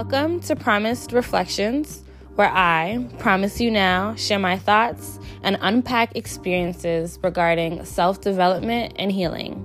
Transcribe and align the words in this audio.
Welcome 0.00 0.40
to 0.44 0.56
Promised 0.56 1.12
Reflections, 1.12 2.02
where 2.34 2.48
I, 2.50 3.06
promise 3.18 3.60
you 3.60 3.70
now, 3.70 4.14
share 4.14 4.38
my 4.38 4.56
thoughts 4.56 5.20
and 5.42 5.58
unpack 5.60 6.16
experiences 6.16 7.18
regarding 7.22 7.84
self 7.84 8.22
development 8.22 8.94
and 8.96 9.12
healing. 9.12 9.62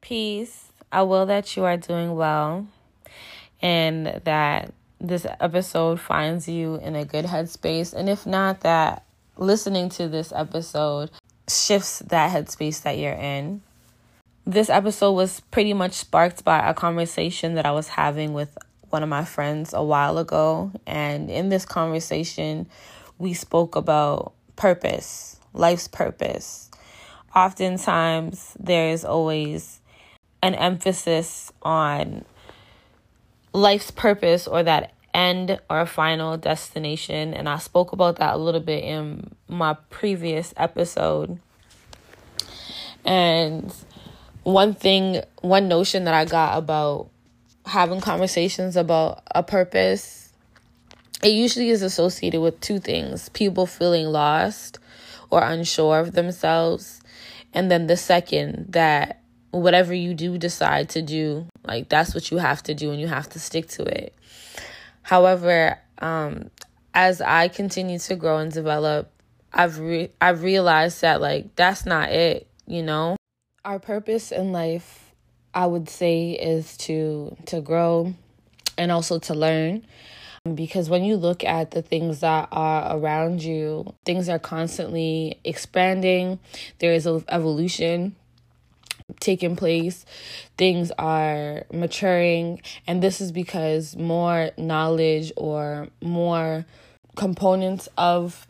Peace. 0.00 0.72
I 0.90 1.02
will 1.02 1.26
that 1.26 1.54
you 1.58 1.64
are 1.64 1.76
doing 1.76 2.16
well 2.16 2.66
and 3.60 4.22
that 4.24 4.72
this 4.98 5.26
episode 5.40 6.00
finds 6.00 6.48
you 6.48 6.76
in 6.76 6.96
a 6.96 7.04
good 7.04 7.26
headspace. 7.26 7.92
And 7.92 8.08
if 8.08 8.24
not, 8.24 8.60
that 8.62 9.04
listening 9.36 9.90
to 9.90 10.08
this 10.08 10.32
episode 10.34 11.10
shifts 11.50 11.98
that 11.98 12.34
headspace 12.34 12.80
that 12.84 12.96
you're 12.96 13.12
in. 13.12 13.60
This 14.48 14.70
episode 14.70 15.10
was 15.10 15.40
pretty 15.50 15.72
much 15.72 15.94
sparked 15.94 16.44
by 16.44 16.70
a 16.70 16.72
conversation 16.72 17.54
that 17.54 17.66
I 17.66 17.72
was 17.72 17.88
having 17.88 18.32
with 18.32 18.56
one 18.90 19.02
of 19.02 19.08
my 19.08 19.24
friends 19.24 19.74
a 19.74 19.82
while 19.82 20.18
ago. 20.18 20.70
And 20.86 21.28
in 21.28 21.48
this 21.48 21.64
conversation, 21.64 22.68
we 23.18 23.34
spoke 23.34 23.74
about 23.74 24.34
purpose, 24.54 25.40
life's 25.52 25.88
purpose. 25.88 26.70
Oftentimes, 27.34 28.56
there 28.60 28.90
is 28.90 29.04
always 29.04 29.80
an 30.42 30.54
emphasis 30.54 31.50
on 31.62 32.24
life's 33.52 33.90
purpose 33.90 34.46
or 34.46 34.62
that 34.62 34.94
end 35.12 35.58
or 35.68 35.84
final 35.86 36.36
destination. 36.36 37.34
And 37.34 37.48
I 37.48 37.58
spoke 37.58 37.90
about 37.90 38.18
that 38.18 38.34
a 38.34 38.38
little 38.38 38.60
bit 38.60 38.84
in 38.84 39.34
my 39.48 39.74
previous 39.90 40.54
episode. 40.56 41.40
And 43.04 43.74
one 44.46 44.74
thing, 44.74 45.20
one 45.40 45.66
notion 45.66 46.04
that 46.04 46.14
I 46.14 46.24
got 46.24 46.56
about 46.56 47.08
having 47.64 48.00
conversations 48.00 48.76
about 48.76 49.24
a 49.34 49.42
purpose, 49.42 50.32
it 51.20 51.30
usually 51.30 51.70
is 51.70 51.82
associated 51.82 52.40
with 52.40 52.60
two 52.60 52.78
things 52.78 53.28
people 53.30 53.66
feeling 53.66 54.06
lost 54.06 54.78
or 55.30 55.42
unsure 55.42 55.98
of 55.98 56.12
themselves. 56.12 57.00
And 57.54 57.72
then 57.72 57.88
the 57.88 57.96
second, 57.96 58.66
that 58.68 59.20
whatever 59.50 59.92
you 59.92 60.14
do 60.14 60.38
decide 60.38 60.90
to 60.90 61.02
do, 61.02 61.46
like 61.64 61.88
that's 61.88 62.14
what 62.14 62.30
you 62.30 62.38
have 62.38 62.62
to 62.64 62.74
do 62.74 62.92
and 62.92 63.00
you 63.00 63.08
have 63.08 63.28
to 63.30 63.40
stick 63.40 63.66
to 63.70 63.82
it. 63.82 64.14
However, 65.02 65.76
um, 65.98 66.52
as 66.94 67.20
I 67.20 67.48
continue 67.48 67.98
to 67.98 68.14
grow 68.14 68.38
and 68.38 68.52
develop, 68.52 69.10
I've 69.52 69.80
re- 69.80 70.12
I've 70.20 70.44
realized 70.44 71.00
that 71.00 71.20
like 71.20 71.56
that's 71.56 71.84
not 71.84 72.12
it, 72.12 72.46
you 72.68 72.84
know. 72.84 73.16
Our 73.66 73.80
purpose 73.80 74.30
in 74.30 74.52
life, 74.52 75.12
I 75.52 75.66
would 75.66 75.88
say, 75.88 76.30
is 76.30 76.76
to 76.78 77.36
to 77.46 77.60
grow 77.60 78.14
and 78.78 78.92
also 78.92 79.18
to 79.18 79.34
learn. 79.34 79.84
Because 80.54 80.88
when 80.88 81.02
you 81.02 81.16
look 81.16 81.42
at 81.42 81.72
the 81.72 81.82
things 81.82 82.20
that 82.20 82.48
are 82.52 82.96
around 82.96 83.42
you, 83.42 83.92
things 84.04 84.28
are 84.28 84.38
constantly 84.38 85.40
expanding. 85.42 86.38
There 86.78 86.92
is 86.92 87.08
evolution 87.08 88.14
taking 89.18 89.56
place, 89.56 90.04
things 90.56 90.92
are 90.96 91.64
maturing, 91.72 92.60
and 92.86 93.02
this 93.02 93.20
is 93.20 93.32
because 93.32 93.96
more 93.96 94.50
knowledge 94.56 95.32
or 95.36 95.88
more 96.00 96.66
components 97.16 97.88
of 97.98 98.46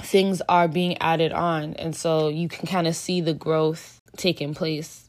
things 0.00 0.40
are 0.48 0.68
being 0.68 0.96
added 0.98 1.32
on, 1.32 1.74
and 1.74 1.94
so 1.94 2.28
you 2.28 2.48
can 2.48 2.66
kind 2.66 2.86
of 2.86 2.96
see 2.96 3.20
the 3.20 3.34
growth 3.34 4.01
taking 4.16 4.54
place. 4.54 5.08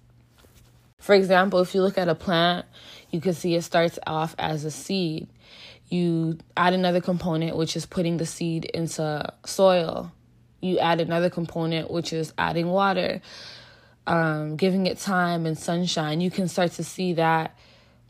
For 0.99 1.15
example, 1.15 1.59
if 1.59 1.75
you 1.75 1.81
look 1.81 1.97
at 1.97 2.07
a 2.07 2.15
plant, 2.15 2.65
you 3.11 3.19
can 3.19 3.33
see 3.33 3.55
it 3.55 3.63
starts 3.63 3.99
off 4.07 4.35
as 4.37 4.65
a 4.65 4.71
seed. 4.71 5.27
You 5.89 6.39
add 6.55 6.73
another 6.73 7.01
component, 7.01 7.57
which 7.57 7.75
is 7.75 7.85
putting 7.85 8.17
the 8.17 8.25
seed 8.25 8.65
into 8.65 9.31
soil. 9.45 10.11
You 10.61 10.79
add 10.79 11.01
another 11.01 11.29
component, 11.29 11.91
which 11.91 12.13
is 12.13 12.33
adding 12.37 12.67
water 12.67 13.21
um, 14.07 14.55
giving 14.55 14.85
it 14.85 14.99
time 14.99 15.45
and 15.45 15.57
sunshine, 15.57 16.21
you 16.21 16.31
can 16.31 16.47
start 16.47 16.71
to 16.73 16.83
see 16.83 17.13
that 17.13 17.57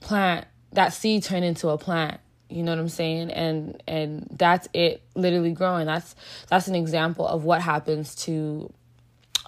plant, 0.02 0.48
that 0.72 0.94
seed 0.94 1.24
turn 1.24 1.44
into 1.44 1.70
a 1.70 1.78
plant. 1.78 2.20
You 2.50 2.64
know 2.64 2.72
what 2.72 2.80
I'm 2.80 2.90
saying? 2.90 3.32
And 3.32 3.82
and 3.88 4.28
that's 4.32 4.68
it 4.74 5.02
literally 5.16 5.54
growing. 5.54 5.88
That's 5.88 6.16
that's 6.50 6.68
an 6.68 6.76
example 6.76 7.28
of 7.28 7.44
what 7.44 7.62
happens 7.62 8.16
to 8.26 8.72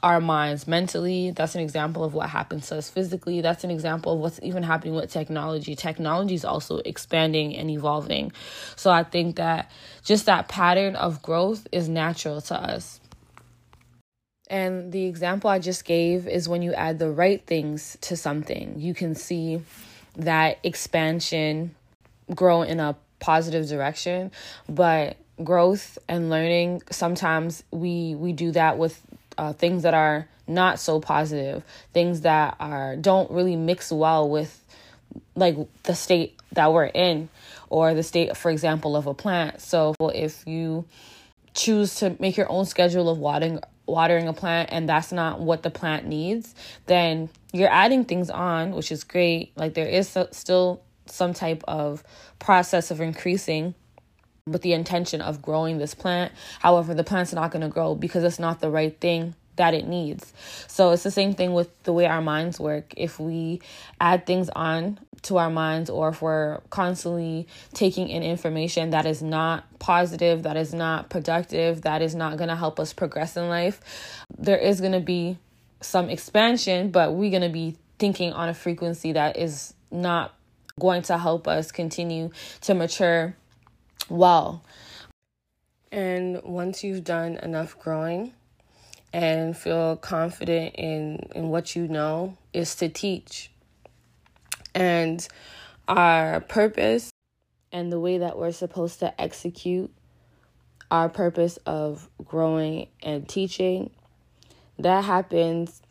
our 0.05 0.21
minds 0.21 0.67
mentally. 0.67 1.31
That's 1.31 1.55
an 1.55 1.61
example 1.61 2.03
of 2.03 2.13
what 2.13 2.29
happens 2.29 2.67
to 2.67 2.77
us 2.77 2.91
physically. 2.91 3.41
That's 3.41 3.63
an 3.63 3.71
example 3.71 4.13
of 4.13 4.19
what's 4.19 4.39
even 4.43 4.61
happening 4.61 4.93
with 4.93 5.11
technology. 5.11 5.75
Technology 5.75 6.35
is 6.35 6.45
also 6.45 6.77
expanding 6.85 7.55
and 7.57 7.71
evolving. 7.71 8.31
So 8.75 8.91
I 8.91 9.03
think 9.03 9.37
that 9.37 9.71
just 10.03 10.27
that 10.27 10.47
pattern 10.47 10.95
of 10.95 11.23
growth 11.23 11.67
is 11.71 11.89
natural 11.89 12.39
to 12.41 12.55
us. 12.55 12.99
And 14.47 14.91
the 14.91 15.05
example 15.05 15.49
I 15.49 15.57
just 15.57 15.85
gave 15.85 16.27
is 16.27 16.47
when 16.47 16.61
you 16.61 16.75
add 16.75 16.99
the 16.99 17.09
right 17.09 17.43
things 17.43 17.97
to 18.01 18.15
something, 18.15 18.75
you 18.77 18.93
can 18.93 19.15
see 19.15 19.63
that 20.17 20.59
expansion 20.61 21.73
grow 22.35 22.61
in 22.61 22.79
a 22.79 22.95
positive 23.19 23.67
direction. 23.67 24.31
But 24.69 25.17
growth 25.43 25.97
and 26.07 26.29
learning, 26.29 26.83
sometimes 26.91 27.63
we 27.71 28.13
we 28.13 28.33
do 28.33 28.51
that 28.51 28.77
with 28.77 29.01
uh, 29.37 29.53
things 29.53 29.83
that 29.83 29.93
are 29.93 30.27
not 30.47 30.79
so 30.79 30.99
positive, 30.99 31.63
things 31.93 32.21
that 32.21 32.55
are 32.59 32.95
don't 32.95 33.29
really 33.31 33.55
mix 33.55 33.91
well 33.91 34.29
with 34.29 34.63
like 35.35 35.57
the 35.83 35.95
state 35.95 36.39
that 36.51 36.71
we're 36.73 36.85
in 36.85 37.29
or 37.69 37.93
the 37.93 38.03
state 38.03 38.35
for 38.37 38.51
example 38.51 38.95
of 38.95 39.07
a 39.07 39.13
plant. 39.13 39.61
So 39.61 39.95
if 39.99 40.45
you 40.45 40.85
choose 41.53 41.95
to 41.95 42.15
make 42.19 42.37
your 42.37 42.51
own 42.51 42.65
schedule 42.65 43.09
of 43.09 43.17
watering 43.17 43.59
watering 43.87 44.27
a 44.27 44.33
plant 44.33 44.69
and 44.71 44.89
that's 44.89 45.11
not 45.11 45.39
what 45.39 45.63
the 45.63 45.69
plant 45.69 46.05
needs, 46.05 46.55
then 46.87 47.29
you're 47.53 47.69
adding 47.69 48.03
things 48.03 48.29
on, 48.29 48.71
which 48.71 48.91
is 48.91 49.03
great. 49.03 49.51
Like 49.55 49.73
there 49.73 49.87
is 49.87 50.17
still 50.31 50.81
some 51.05 51.33
type 51.33 51.63
of 51.67 52.03
process 52.39 52.91
of 52.91 52.99
increasing 52.99 53.75
with 54.47 54.61
the 54.61 54.73
intention 54.73 55.21
of 55.21 55.41
growing 55.41 55.79
this 55.79 55.95
plant. 55.95 56.31
However, 56.59 56.93
the 56.93 57.03
plant's 57.03 57.33
not 57.33 57.49
going 57.49 57.63
to 57.63 57.67
grow 57.67 57.95
because 57.95 58.23
it's 58.23 58.37
not 58.37 58.59
the 58.59 58.69
right 58.69 58.95
thing 58.99 59.33
that 59.55 59.73
it 59.73 59.87
needs. 59.87 60.33
So 60.67 60.91
it's 60.91 61.01
the 61.01 61.09
same 61.09 61.33
thing 61.33 61.53
with 61.53 61.69
the 61.81 61.91
way 61.91 62.05
our 62.05 62.21
minds 62.21 62.59
work. 62.59 62.93
If 62.95 63.19
we 63.19 63.61
add 63.99 64.27
things 64.27 64.49
on 64.55 64.99
to 65.23 65.37
our 65.37 65.49
minds 65.49 65.89
or 65.89 66.09
if 66.09 66.21
we're 66.21 66.59
constantly 66.69 67.47
taking 67.73 68.07
in 68.07 68.21
information 68.21 68.91
that 68.91 69.07
is 69.07 69.23
not 69.23 69.63
positive, 69.79 70.43
that 70.43 70.57
is 70.57 70.75
not 70.75 71.09
productive, 71.09 71.81
that 71.81 72.03
is 72.03 72.13
not 72.13 72.37
going 72.37 72.49
to 72.49 72.55
help 72.55 72.79
us 72.79 72.93
progress 72.93 73.35
in 73.35 73.49
life, 73.49 73.81
there 74.37 74.59
is 74.59 74.79
going 74.79 74.91
to 74.91 74.99
be 74.99 75.39
some 75.81 76.07
expansion, 76.07 76.91
but 76.91 77.15
we're 77.15 77.31
going 77.31 77.41
to 77.41 77.49
be 77.49 77.77
thinking 77.97 78.31
on 78.31 78.47
a 78.47 78.53
frequency 78.53 79.13
that 79.13 79.37
is 79.37 79.73
not 79.89 80.35
going 80.79 81.01
to 81.01 81.17
help 81.17 81.47
us 81.47 81.71
continue 81.71 82.29
to 82.61 82.75
mature 82.75 83.35
well. 84.09 84.63
And 85.91 86.41
once 86.43 86.83
you've 86.83 87.03
done 87.03 87.37
enough 87.37 87.79
growing, 87.79 88.33
and 89.15 89.55
feel 89.55 89.95
confident 89.95 90.75
in, 90.75 91.15
in 91.33 91.47
what 91.47 91.73
you 91.73 91.87
know 91.87 92.37
is 92.51 92.75
to 92.75 92.89
teach. 92.89 93.49
And 94.73 95.25
our 95.87 96.41
purpose 96.41 97.11
and 97.71 97.93
the 97.93 97.99
way 97.99 98.17
that 98.17 98.37
we're 98.37 98.51
supposed 98.51 98.99
to 98.99 99.21
execute 99.21 99.89
our 100.91 101.07
purpose 101.07 101.55
of 101.65 102.09
growing 102.25 102.89
and 103.01 103.25
teaching, 103.25 103.89
that 104.79 105.05
happens 105.05 105.81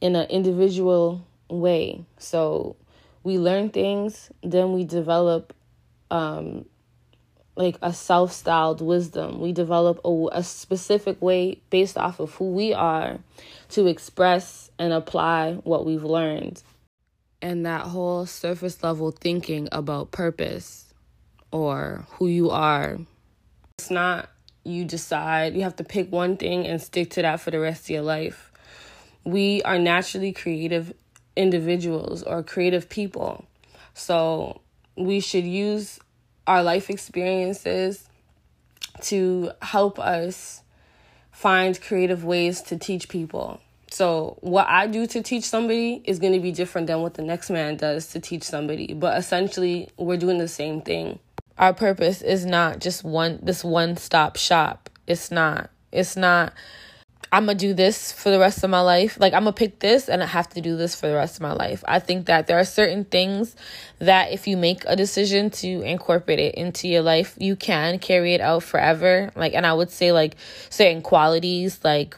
in 0.00 0.16
an 0.16 0.28
individual 0.28 1.24
way. 1.48 2.04
So 2.18 2.74
we 3.22 3.38
learn 3.38 3.70
things, 3.70 4.32
then 4.42 4.72
we 4.72 4.82
develop 4.82 5.54
um, 6.10 6.64
like 7.56 7.78
a 7.82 7.92
self-styled 7.92 8.80
wisdom. 8.80 9.40
We 9.40 9.52
develop 9.52 10.00
a, 10.04 10.28
a 10.32 10.42
specific 10.42 11.20
way 11.20 11.60
based 11.70 11.96
off 11.96 12.20
of 12.20 12.34
who 12.34 12.52
we 12.52 12.74
are 12.74 13.18
to 13.70 13.86
express 13.86 14.70
and 14.78 14.92
apply 14.92 15.54
what 15.64 15.86
we've 15.86 16.04
learned. 16.04 16.62
And 17.42 17.66
that 17.66 17.82
whole 17.82 18.26
surface 18.26 18.82
level 18.82 19.10
thinking 19.10 19.68
about 19.72 20.10
purpose 20.10 20.92
or 21.50 22.06
who 22.12 22.28
you 22.28 22.50
are. 22.50 22.98
It's 23.78 23.90
not 23.90 24.28
you 24.64 24.84
decide, 24.84 25.54
you 25.54 25.62
have 25.62 25.76
to 25.76 25.84
pick 25.84 26.10
one 26.10 26.36
thing 26.36 26.66
and 26.66 26.82
stick 26.82 27.10
to 27.10 27.22
that 27.22 27.40
for 27.40 27.50
the 27.50 27.60
rest 27.60 27.84
of 27.84 27.90
your 27.90 28.02
life. 28.02 28.50
We 29.24 29.62
are 29.62 29.78
naturally 29.78 30.32
creative 30.32 30.92
individuals 31.36 32.22
or 32.22 32.42
creative 32.42 32.88
people. 32.88 33.44
So 33.94 34.60
we 34.96 35.20
should 35.20 35.44
use 35.44 36.00
our 36.46 36.62
life 36.62 36.90
experiences 36.90 38.08
to 39.02 39.50
help 39.62 39.98
us 39.98 40.62
find 41.32 41.80
creative 41.80 42.24
ways 42.24 42.62
to 42.62 42.78
teach 42.78 43.08
people. 43.08 43.60
So, 43.90 44.36
what 44.40 44.66
I 44.68 44.86
do 44.86 45.06
to 45.06 45.22
teach 45.22 45.44
somebody 45.44 46.02
is 46.04 46.18
going 46.18 46.32
to 46.32 46.40
be 46.40 46.50
different 46.50 46.86
than 46.86 47.02
what 47.02 47.14
the 47.14 47.22
next 47.22 47.50
man 47.50 47.76
does 47.76 48.08
to 48.08 48.20
teach 48.20 48.42
somebody. 48.42 48.94
But 48.94 49.16
essentially, 49.16 49.88
we're 49.96 50.16
doing 50.16 50.38
the 50.38 50.48
same 50.48 50.80
thing. 50.80 51.18
Our 51.58 51.72
purpose 51.72 52.20
is 52.20 52.44
not 52.44 52.80
just 52.80 53.04
one 53.04 53.38
this 53.42 53.62
one-stop 53.62 54.36
shop. 54.36 54.90
It's 55.06 55.30
not. 55.30 55.70
It's 55.92 56.16
not 56.16 56.52
I'm 57.36 57.44
gonna 57.44 57.54
do 57.54 57.74
this 57.74 58.12
for 58.12 58.30
the 58.30 58.38
rest 58.38 58.64
of 58.64 58.70
my 58.70 58.80
life. 58.80 59.20
Like 59.20 59.34
I'm 59.34 59.42
gonna 59.42 59.52
pick 59.52 59.80
this 59.80 60.08
and 60.08 60.22
I 60.22 60.26
have 60.26 60.48
to 60.54 60.62
do 60.62 60.74
this 60.74 60.98
for 60.98 61.06
the 61.06 61.14
rest 61.14 61.36
of 61.36 61.42
my 61.42 61.52
life. 61.52 61.84
I 61.86 61.98
think 61.98 62.24
that 62.28 62.46
there 62.46 62.58
are 62.58 62.64
certain 62.64 63.04
things 63.04 63.54
that 63.98 64.32
if 64.32 64.46
you 64.46 64.56
make 64.56 64.84
a 64.86 64.96
decision 64.96 65.50
to 65.50 65.82
incorporate 65.82 66.38
it 66.38 66.54
into 66.54 66.88
your 66.88 67.02
life, 67.02 67.34
you 67.38 67.54
can 67.54 67.98
carry 67.98 68.32
it 68.32 68.40
out 68.40 68.62
forever. 68.62 69.30
Like 69.36 69.52
and 69.52 69.66
I 69.66 69.74
would 69.74 69.90
say 69.90 70.12
like 70.12 70.36
certain 70.70 71.02
qualities 71.02 71.80
like 71.84 72.16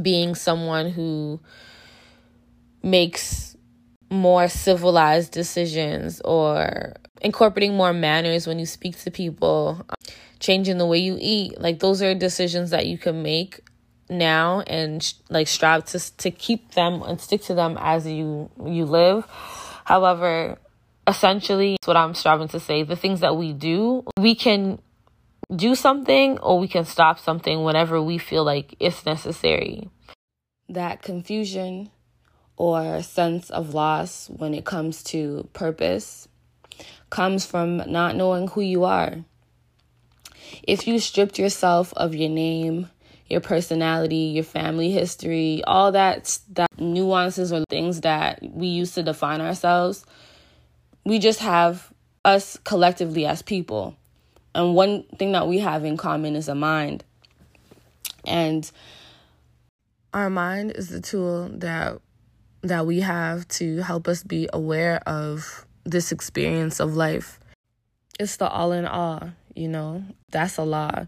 being 0.00 0.34
someone 0.34 0.88
who 0.88 1.38
makes 2.82 3.54
more 4.10 4.48
civilized 4.48 5.30
decisions 5.32 6.22
or 6.22 6.94
incorporating 7.20 7.76
more 7.76 7.92
manners 7.92 8.46
when 8.46 8.58
you 8.58 8.64
speak 8.64 8.98
to 9.00 9.10
people, 9.10 9.84
changing 10.40 10.78
the 10.78 10.86
way 10.86 11.00
you 11.00 11.18
eat. 11.20 11.60
Like 11.60 11.80
those 11.80 12.00
are 12.00 12.14
decisions 12.14 12.70
that 12.70 12.86
you 12.86 12.96
can 12.96 13.22
make 13.22 13.60
now 14.08 14.60
and 14.60 15.14
like 15.28 15.48
strive 15.48 15.84
to 15.86 16.16
to 16.16 16.30
keep 16.30 16.72
them 16.72 17.02
and 17.02 17.20
stick 17.20 17.42
to 17.42 17.54
them 17.54 17.76
as 17.80 18.06
you 18.06 18.50
you 18.64 18.84
live. 18.84 19.26
However, 19.84 20.58
essentially, 21.06 21.76
what 21.84 21.96
I'm 21.96 22.14
striving 22.14 22.48
to 22.48 22.60
say, 22.60 22.82
the 22.82 22.96
things 22.96 23.20
that 23.20 23.36
we 23.36 23.52
do, 23.52 24.04
we 24.18 24.34
can 24.34 24.80
do 25.54 25.74
something 25.74 26.38
or 26.38 26.58
we 26.58 26.68
can 26.68 26.84
stop 26.84 27.18
something 27.18 27.62
whenever 27.62 28.02
we 28.02 28.18
feel 28.18 28.44
like 28.44 28.74
it's 28.80 29.06
necessary. 29.06 29.88
That 30.68 31.02
confusion 31.02 31.90
or 32.56 33.02
sense 33.02 33.50
of 33.50 33.74
loss 33.74 34.28
when 34.28 34.54
it 34.54 34.64
comes 34.64 35.02
to 35.04 35.48
purpose 35.52 36.26
comes 37.10 37.46
from 37.46 37.82
not 37.86 38.16
knowing 38.16 38.48
who 38.48 38.60
you 38.60 38.84
are. 38.84 39.24
If 40.62 40.86
you 40.86 40.98
stripped 40.98 41.38
yourself 41.38 41.92
of 41.94 42.14
your 42.14 42.30
name, 42.30 42.90
your 43.28 43.40
personality, 43.40 44.32
your 44.34 44.44
family 44.44 44.90
history, 44.90 45.62
all 45.66 45.92
that 45.92 46.38
that 46.52 46.68
nuances 46.78 47.52
or 47.52 47.64
things 47.68 48.02
that 48.02 48.40
we 48.42 48.68
use 48.68 48.92
to 48.94 49.02
define 49.02 49.40
ourselves, 49.40 50.04
we 51.04 51.18
just 51.18 51.40
have 51.40 51.92
us 52.24 52.56
collectively 52.64 53.26
as 53.26 53.42
people. 53.42 53.96
And 54.54 54.74
one 54.74 55.04
thing 55.18 55.32
that 55.32 55.48
we 55.48 55.58
have 55.58 55.84
in 55.84 55.96
common 55.96 56.34
is 56.34 56.48
a 56.48 56.54
mind. 56.54 57.04
And 58.24 58.70
our 60.14 60.30
mind 60.30 60.72
is 60.72 60.88
the 60.88 61.00
tool 61.00 61.50
that 61.54 62.00
that 62.62 62.86
we 62.86 63.00
have 63.00 63.46
to 63.46 63.78
help 63.78 64.08
us 64.08 64.22
be 64.22 64.48
aware 64.52 65.00
of 65.06 65.66
this 65.84 66.10
experience 66.10 66.80
of 66.80 66.96
life. 66.96 67.38
It's 68.18 68.36
the 68.36 68.48
all 68.48 68.72
in 68.72 68.86
all, 68.86 69.30
you 69.54 69.68
know. 69.68 70.04
That's 70.30 70.58
a 70.58 70.64
lot. 70.64 71.06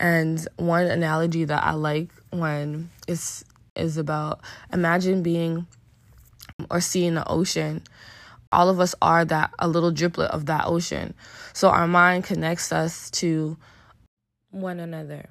And 0.00 0.48
one 0.56 0.86
analogy 0.86 1.44
that 1.44 1.62
I 1.62 1.72
like 1.72 2.08
when 2.30 2.88
it's 3.06 3.44
is 3.76 3.98
about 3.98 4.40
imagine 4.72 5.22
being 5.22 5.66
or 6.70 6.80
seeing 6.80 7.14
the 7.14 7.28
ocean. 7.28 7.82
All 8.50 8.68
of 8.68 8.80
us 8.80 8.94
are 9.00 9.24
that 9.26 9.52
a 9.58 9.68
little 9.68 9.92
driplet 9.92 10.30
of 10.30 10.46
that 10.46 10.66
ocean. 10.66 11.14
So 11.52 11.68
our 11.68 11.86
mind 11.86 12.24
connects 12.24 12.72
us 12.72 13.10
to 13.12 13.58
one 14.50 14.80
another. 14.80 15.28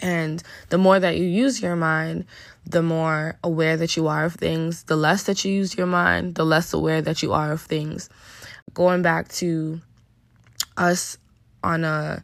And 0.00 0.42
the 0.70 0.78
more 0.78 0.98
that 0.98 1.16
you 1.16 1.24
use 1.24 1.60
your 1.60 1.76
mind, 1.76 2.24
the 2.64 2.82
more 2.82 3.36
aware 3.42 3.76
that 3.76 3.96
you 3.96 4.06
are 4.06 4.24
of 4.24 4.34
things. 4.34 4.84
The 4.84 4.96
less 4.96 5.24
that 5.24 5.44
you 5.44 5.52
use 5.52 5.76
your 5.76 5.86
mind, 5.86 6.36
the 6.36 6.44
less 6.44 6.72
aware 6.72 7.02
that 7.02 7.22
you 7.22 7.32
are 7.32 7.52
of 7.52 7.60
things. 7.60 8.08
Going 8.74 9.02
back 9.02 9.28
to 9.32 9.80
us 10.76 11.18
on 11.62 11.84
a 11.84 12.22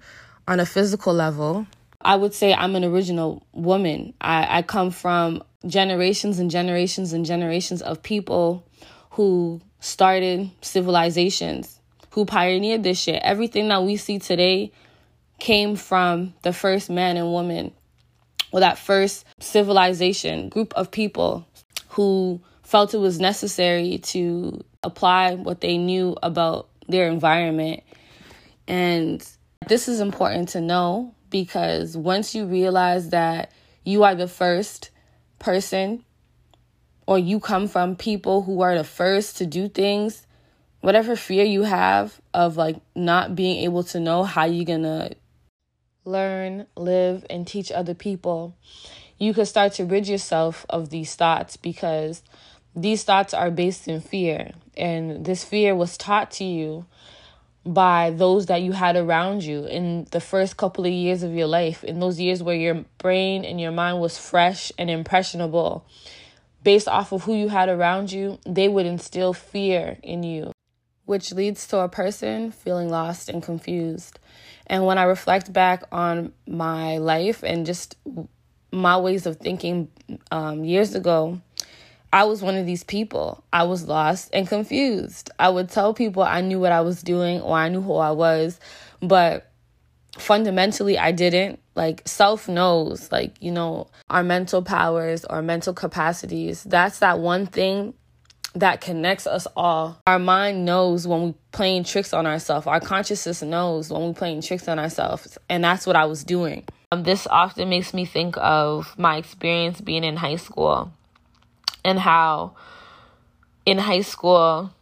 on 0.48 0.60
a 0.60 0.66
physical 0.66 1.12
level, 1.12 1.66
I 2.00 2.16
would 2.16 2.32
say 2.32 2.54
I'm 2.54 2.74
an 2.74 2.82
original 2.82 3.46
woman. 3.52 4.14
I, 4.20 4.58
I 4.58 4.62
come 4.62 4.90
from 4.90 5.44
generations 5.66 6.38
and 6.38 6.50
generations 6.50 7.12
and 7.12 7.26
generations 7.26 7.82
of 7.82 8.02
people 8.02 8.64
who 9.10 9.60
started 9.80 10.50
civilizations, 10.62 11.78
who 12.10 12.24
pioneered 12.24 12.82
this 12.82 12.98
shit. 12.98 13.20
Everything 13.22 13.68
that 13.68 13.84
we 13.84 13.98
see 13.98 14.18
today 14.18 14.72
came 15.38 15.76
from 15.76 16.32
the 16.42 16.54
first 16.54 16.88
man 16.88 17.18
and 17.18 17.30
woman, 17.30 17.72
or 18.50 18.60
that 18.60 18.78
first 18.78 19.26
civilization 19.40 20.48
group 20.48 20.72
of 20.74 20.90
people 20.90 21.46
who 21.90 22.40
felt 22.62 22.94
it 22.94 22.98
was 22.98 23.20
necessary 23.20 23.98
to 23.98 24.64
apply 24.82 25.34
what 25.34 25.60
they 25.60 25.76
knew 25.76 26.16
about 26.22 26.68
their 26.88 27.10
environment 27.10 27.82
and 28.66 29.26
this 29.69 29.87
is 29.87 30.00
important 30.00 30.49
to 30.50 30.60
know 30.60 31.14
because 31.31 31.96
once 31.96 32.34
you 32.34 32.46
realize 32.46 33.10
that 33.10 33.52
you 33.84 34.02
are 34.02 34.14
the 34.14 34.26
first 34.26 34.90
person 35.38 36.05
or 37.06 37.19
you 37.19 37.38
come 37.38 37.69
from 37.69 37.94
people 37.94 38.43
who 38.43 38.62
are 38.62 38.76
the 38.76 38.84
first 38.84 39.37
to 39.37 39.46
do 39.46 39.69
things, 39.69 40.26
whatever 40.81 41.14
fear 41.16 41.44
you 41.44 41.64
have 41.64 42.19
of 42.32 42.56
like 42.56 42.76
not 42.94 43.37
being 43.37 43.62
able 43.64 43.82
to 43.84 44.00
know 44.00 44.25
how 44.25 44.46
you're 44.46 44.64
going 44.64 44.82
to 44.82 45.14
learn, 46.06 46.66
live, 46.75 47.26
and 47.28 47.46
teach 47.46 47.70
other 47.70 47.94
people, 47.94 48.56
you 49.19 49.34
could 49.34 49.49
start 49.49 49.75
to 49.75 49.84
rid 49.84 50.08
yourself 50.08 50.64
of 50.70 50.88
these 50.88 51.14
thoughts 51.14 51.58
because 51.58 52.22
these 52.75 53.05
thoughts 53.05 53.34
are 53.34 53.50
based 53.50 53.87
in 53.87 54.00
fear. 54.00 54.52
And 54.76 55.26
this 55.26 55.44
fear 55.44 55.75
was 55.75 55.99
taught 55.99 56.31
to 56.32 56.44
you 56.44 56.87
by 57.69 58.11
those 58.11 58.47
that 58.47 58.62
you 58.62 58.73
had 58.73 58.97
around 58.97 59.44
you 59.44 59.67
in 59.67 60.06
the 60.11 60.20
first 60.20 60.56
couple 60.56 60.87
of 60.87 60.93
years 60.93 61.23
of 61.23 61.35
your 61.35 61.47
life, 61.47 61.85
in 61.85 62.00
those 62.00 62.19
years 62.19 62.43
where 62.43 62.56
your 62.56 62.87
brain 62.97 63.44
and 63.44 63.61
your 63.61 63.73
mind 63.73 64.00
was 64.00 64.17
fresh 64.17 64.73
and 64.79 64.88
impressionable. 64.88 65.85
Based 66.65 66.88
off 66.88 67.12
of 67.12 67.25
who 67.25 67.35
you 67.35 67.49
had 67.49 67.69
around 67.69 68.11
you, 68.11 68.38
they 68.47 68.69
would 68.69 68.87
instill 68.87 69.35
fear 69.35 69.99
in 70.03 70.23
you, 70.23 70.53
which 71.05 71.32
leads 71.32 71.67
to 71.69 71.81
a 71.81 71.88
person 71.91 72.53
feeling 72.53 72.88
lost 72.88 73.29
and 73.29 73.43
confused. 73.43 74.19
And 74.67 74.87
when 74.87 74.97
I 74.97 75.05
reflect 75.05 75.53
back 75.53 75.85
on 75.93 76.32
my 76.47 76.96
life 76.96 77.43
and 77.43 77.67
just 77.67 77.96
my 78.72 78.96
ways 78.96 79.27
of 79.27 79.37
thinking 79.37 79.89
um, 80.31 80.65
years 80.65 80.94
ago, 80.94 81.41
I 82.12 82.24
was 82.24 82.43
one 82.43 82.56
of 82.56 82.67
these 82.67 82.84
people. 82.84 83.44
I 83.53 83.65
was 83.65 83.86
lost 83.86 84.31
and 84.32 84.48
confused. 84.48 85.31
I 85.38 85.48
would 85.50 85.69
tell 85.69 85.93
people 85.93 86.22
I 86.22 86.41
knew 86.41 86.58
what 86.58 86.72
I 86.72 86.81
was 86.81 87.03
doing 87.03 87.41
or 87.41 87.56
I 87.56 87.69
knew 87.69 87.82
who 87.82 87.96
I 87.96 88.12
was, 88.12 88.58
but 89.00 89.50
fundamentally 90.17 90.98
I 90.98 91.12
didn't. 91.12 91.60
Like 91.74 92.03
self 92.08 92.48
knows, 92.48 93.12
like, 93.12 93.36
you 93.41 93.53
know, 93.53 93.88
our 94.10 94.24
mental 94.24 94.62
powers 94.62 95.24
or 95.24 95.43
mental 95.43 95.74
capacities. 95.74 96.65
That's 96.65 96.98
that 97.00 97.20
one 97.20 97.46
thing 97.46 97.94
that 98.55 98.81
connects 98.81 99.27
us 99.27 99.46
all. 99.55 100.00
Our 100.06 100.19
mind 100.19 100.65
knows 100.65 101.06
when 101.06 101.22
we're 101.22 101.34
playing 101.53 101.84
tricks 101.84 102.12
on 102.12 102.27
ourselves. 102.27 102.67
Our 102.67 102.81
consciousness 102.81 103.43
knows 103.43 103.91
when 103.91 104.03
we're 104.03 104.15
playing 104.15 104.43
tricks 104.43 104.67
on 104.67 104.79
ourselves. 104.79 105.38
And 105.48 105.62
that's 105.62 105.86
what 105.86 105.94
I 105.94 106.06
was 106.06 106.24
doing. 106.24 106.65
Um, 106.91 107.03
this 107.03 107.27
often 107.27 107.69
makes 107.69 107.93
me 107.93 108.06
think 108.06 108.36
of 108.38 108.98
my 108.98 109.19
experience 109.19 109.81
being 109.81 110.05
in 110.05 110.17
high 110.17 110.36
school 110.36 110.93
and 111.85 111.99
how 111.99 112.55
in 113.67 113.79
high 113.79 114.01
school 114.01 114.73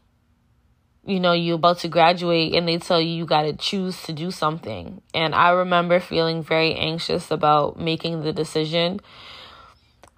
you 1.07 1.21
know 1.21 1.33
you're 1.33 1.55
about 1.57 1.79
to 1.79 1.89
graduate 1.89 2.55
and 2.55 2.69
they 2.69 2.79
tell 2.79 3.01
you 3.01 3.09
you 3.09 3.25
got 3.25 3.43
to 3.43 3.53
choose 3.53 4.03
to 4.03 4.13
do 4.13 4.31
something. 4.31 5.01
And 5.15 5.35
i 5.35 5.51
remember 5.51 6.01
feeling 6.01 6.43
very 6.43 6.75
anxious 6.75 7.31
about 7.31 7.79
making 7.79 8.23
the 8.23 8.33
decision 8.33 9.01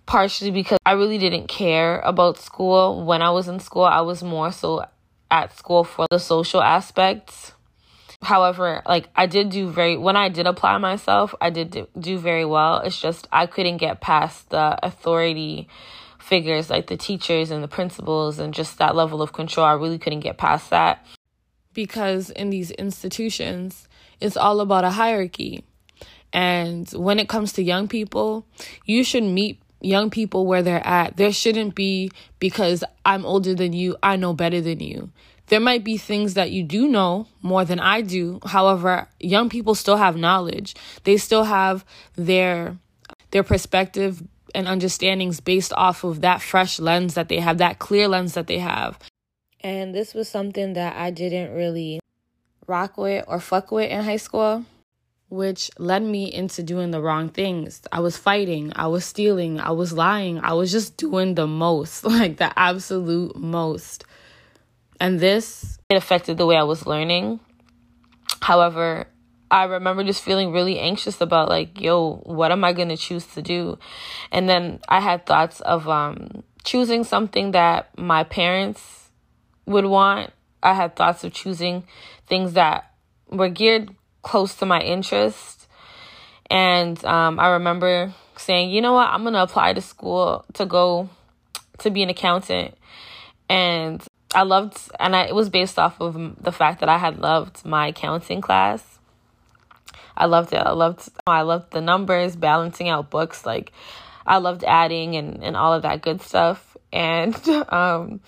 partially 0.06 0.50
because 0.50 0.78
i 0.86 0.92
really 0.92 1.18
didn't 1.18 1.48
care 1.48 2.00
about 2.00 2.38
school. 2.38 3.04
When 3.04 3.22
i 3.22 3.30
was 3.30 3.48
in 3.48 3.60
school 3.60 3.84
i 3.84 4.00
was 4.00 4.22
more 4.22 4.50
so 4.50 4.84
at 5.30 5.56
school 5.56 5.84
for 5.84 6.06
the 6.10 6.18
social 6.18 6.62
aspects. 6.62 7.52
However 8.22 8.82
like 8.86 9.08
i 9.14 9.26
did 9.26 9.50
do 9.50 9.70
very 9.70 9.96
when 9.96 10.16
i 10.16 10.28
did 10.28 10.46
apply 10.46 10.78
myself 10.78 11.34
i 11.40 11.50
did 11.50 11.70
do, 11.70 11.88
do 11.98 12.18
very 12.18 12.44
well. 12.44 12.80
It's 12.80 12.98
just 13.00 13.28
i 13.30 13.46
couldn't 13.46 13.76
get 13.76 14.00
past 14.00 14.50
the 14.50 14.78
authority 14.84 15.68
figures 16.28 16.68
like 16.68 16.86
the 16.86 16.96
teachers 16.96 17.50
and 17.50 17.64
the 17.64 17.68
principals 17.68 18.38
and 18.38 18.52
just 18.52 18.78
that 18.78 18.94
level 18.94 19.22
of 19.22 19.32
control. 19.32 19.66
I 19.66 19.72
really 19.72 19.98
couldn't 19.98 20.20
get 20.20 20.36
past 20.36 20.70
that. 20.70 21.04
Because 21.72 22.30
in 22.30 22.50
these 22.50 22.70
institutions, 22.72 23.88
it's 24.20 24.36
all 24.36 24.60
about 24.60 24.84
a 24.84 24.90
hierarchy. 24.90 25.64
And 26.32 26.88
when 26.90 27.18
it 27.18 27.28
comes 27.28 27.54
to 27.54 27.62
young 27.62 27.88
people, 27.88 28.46
you 28.84 29.04
should 29.04 29.22
meet 29.22 29.62
young 29.80 30.10
people 30.10 30.46
where 30.46 30.62
they're 30.62 30.86
at. 30.86 31.16
There 31.16 31.32
shouldn't 31.32 31.74
be 31.74 32.10
because 32.38 32.84
I'm 33.06 33.24
older 33.24 33.54
than 33.54 33.72
you, 33.72 33.96
I 34.02 34.16
know 34.16 34.34
better 34.34 34.60
than 34.60 34.80
you. 34.80 35.10
There 35.46 35.60
might 35.60 35.82
be 35.82 35.96
things 35.96 36.34
that 36.34 36.50
you 36.50 36.62
do 36.62 36.88
know 36.88 37.26
more 37.40 37.64
than 37.64 37.80
I 37.80 38.02
do. 38.02 38.38
However, 38.44 39.08
young 39.18 39.48
people 39.48 39.74
still 39.74 39.96
have 39.96 40.14
knowledge. 40.14 40.74
They 41.04 41.16
still 41.16 41.44
have 41.44 41.86
their 42.16 42.76
their 43.30 43.42
perspective 43.42 44.22
and 44.54 44.66
understandings 44.66 45.40
based 45.40 45.72
off 45.74 46.04
of 46.04 46.20
that 46.20 46.42
fresh 46.42 46.78
lens 46.78 47.14
that 47.14 47.28
they 47.28 47.40
have, 47.40 47.58
that 47.58 47.78
clear 47.78 48.08
lens 48.08 48.34
that 48.34 48.46
they 48.46 48.58
have. 48.58 48.98
And 49.60 49.94
this 49.94 50.14
was 50.14 50.28
something 50.28 50.74
that 50.74 50.96
I 50.96 51.10
didn't 51.10 51.54
really 51.54 52.00
rock 52.66 52.96
with 52.96 53.24
or 53.26 53.40
fuck 53.40 53.70
with 53.72 53.90
in 53.90 54.04
high 54.04 54.16
school. 54.16 54.64
Which 55.30 55.70
led 55.78 56.02
me 56.02 56.32
into 56.32 56.62
doing 56.62 56.90
the 56.90 57.02
wrong 57.02 57.28
things. 57.28 57.82
I 57.92 58.00
was 58.00 58.16
fighting, 58.16 58.72
I 58.74 58.86
was 58.86 59.04
stealing, 59.04 59.60
I 59.60 59.72
was 59.72 59.92
lying, 59.92 60.38
I 60.38 60.54
was 60.54 60.72
just 60.72 60.96
doing 60.96 61.34
the 61.34 61.46
most, 61.46 62.02
like 62.04 62.38
the 62.38 62.58
absolute 62.58 63.36
most. 63.36 64.06
And 64.98 65.20
this 65.20 65.78
it 65.90 65.96
affected 65.96 66.38
the 66.38 66.46
way 66.46 66.56
I 66.56 66.62
was 66.62 66.86
learning. 66.86 67.40
However, 68.40 69.06
I 69.50 69.64
remember 69.64 70.04
just 70.04 70.22
feeling 70.22 70.52
really 70.52 70.78
anxious 70.78 71.20
about 71.20 71.48
like, 71.48 71.80
yo, 71.80 72.16
what 72.24 72.52
am 72.52 72.64
I 72.64 72.72
going 72.72 72.90
to 72.90 72.96
choose 72.96 73.26
to 73.28 73.42
do? 73.42 73.78
And 74.30 74.48
then 74.48 74.80
I 74.88 75.00
had 75.00 75.26
thoughts 75.26 75.60
of 75.60 75.88
um 75.88 76.42
choosing 76.64 77.04
something 77.04 77.52
that 77.52 77.96
my 77.98 78.24
parents 78.24 79.10
would 79.66 79.86
want. 79.86 80.32
I 80.62 80.74
had 80.74 80.96
thoughts 80.96 81.24
of 81.24 81.32
choosing 81.32 81.84
things 82.26 82.54
that 82.54 82.92
were 83.30 83.48
geared 83.48 83.94
close 84.22 84.54
to 84.56 84.66
my 84.66 84.80
interest. 84.80 85.66
And 86.50 87.02
um, 87.04 87.38
I 87.38 87.48
remember 87.48 88.12
saying, 88.36 88.70
you 88.70 88.80
know 88.80 88.92
what, 88.92 89.08
I'm 89.08 89.22
going 89.22 89.34
to 89.34 89.42
apply 89.42 89.74
to 89.74 89.80
school 89.80 90.44
to 90.54 90.66
go 90.66 91.08
to 91.78 91.90
be 91.90 92.02
an 92.02 92.10
accountant. 92.10 92.76
And 93.48 94.02
I 94.34 94.42
loved, 94.42 94.78
and 94.98 95.16
I, 95.16 95.24
it 95.24 95.34
was 95.34 95.48
based 95.48 95.78
off 95.78 96.00
of 96.00 96.42
the 96.42 96.52
fact 96.52 96.80
that 96.80 96.88
I 96.88 96.98
had 96.98 97.18
loved 97.18 97.64
my 97.64 97.88
accounting 97.88 98.40
class. 98.40 98.97
I 100.18 100.26
loved 100.26 100.52
it. 100.52 100.58
I 100.58 100.72
loved, 100.72 101.08
I 101.26 101.42
loved 101.42 101.72
the 101.72 101.80
numbers, 101.80 102.36
balancing 102.36 102.88
out 102.88 103.08
books. 103.08 103.46
Like, 103.46 103.72
I 104.26 104.38
loved 104.38 104.64
adding 104.64 105.16
and, 105.16 105.42
and 105.42 105.56
all 105.56 105.72
of 105.72 105.82
that 105.82 106.02
good 106.02 106.20
stuff. 106.20 106.76
And, 106.92 107.34
um, 107.68 108.20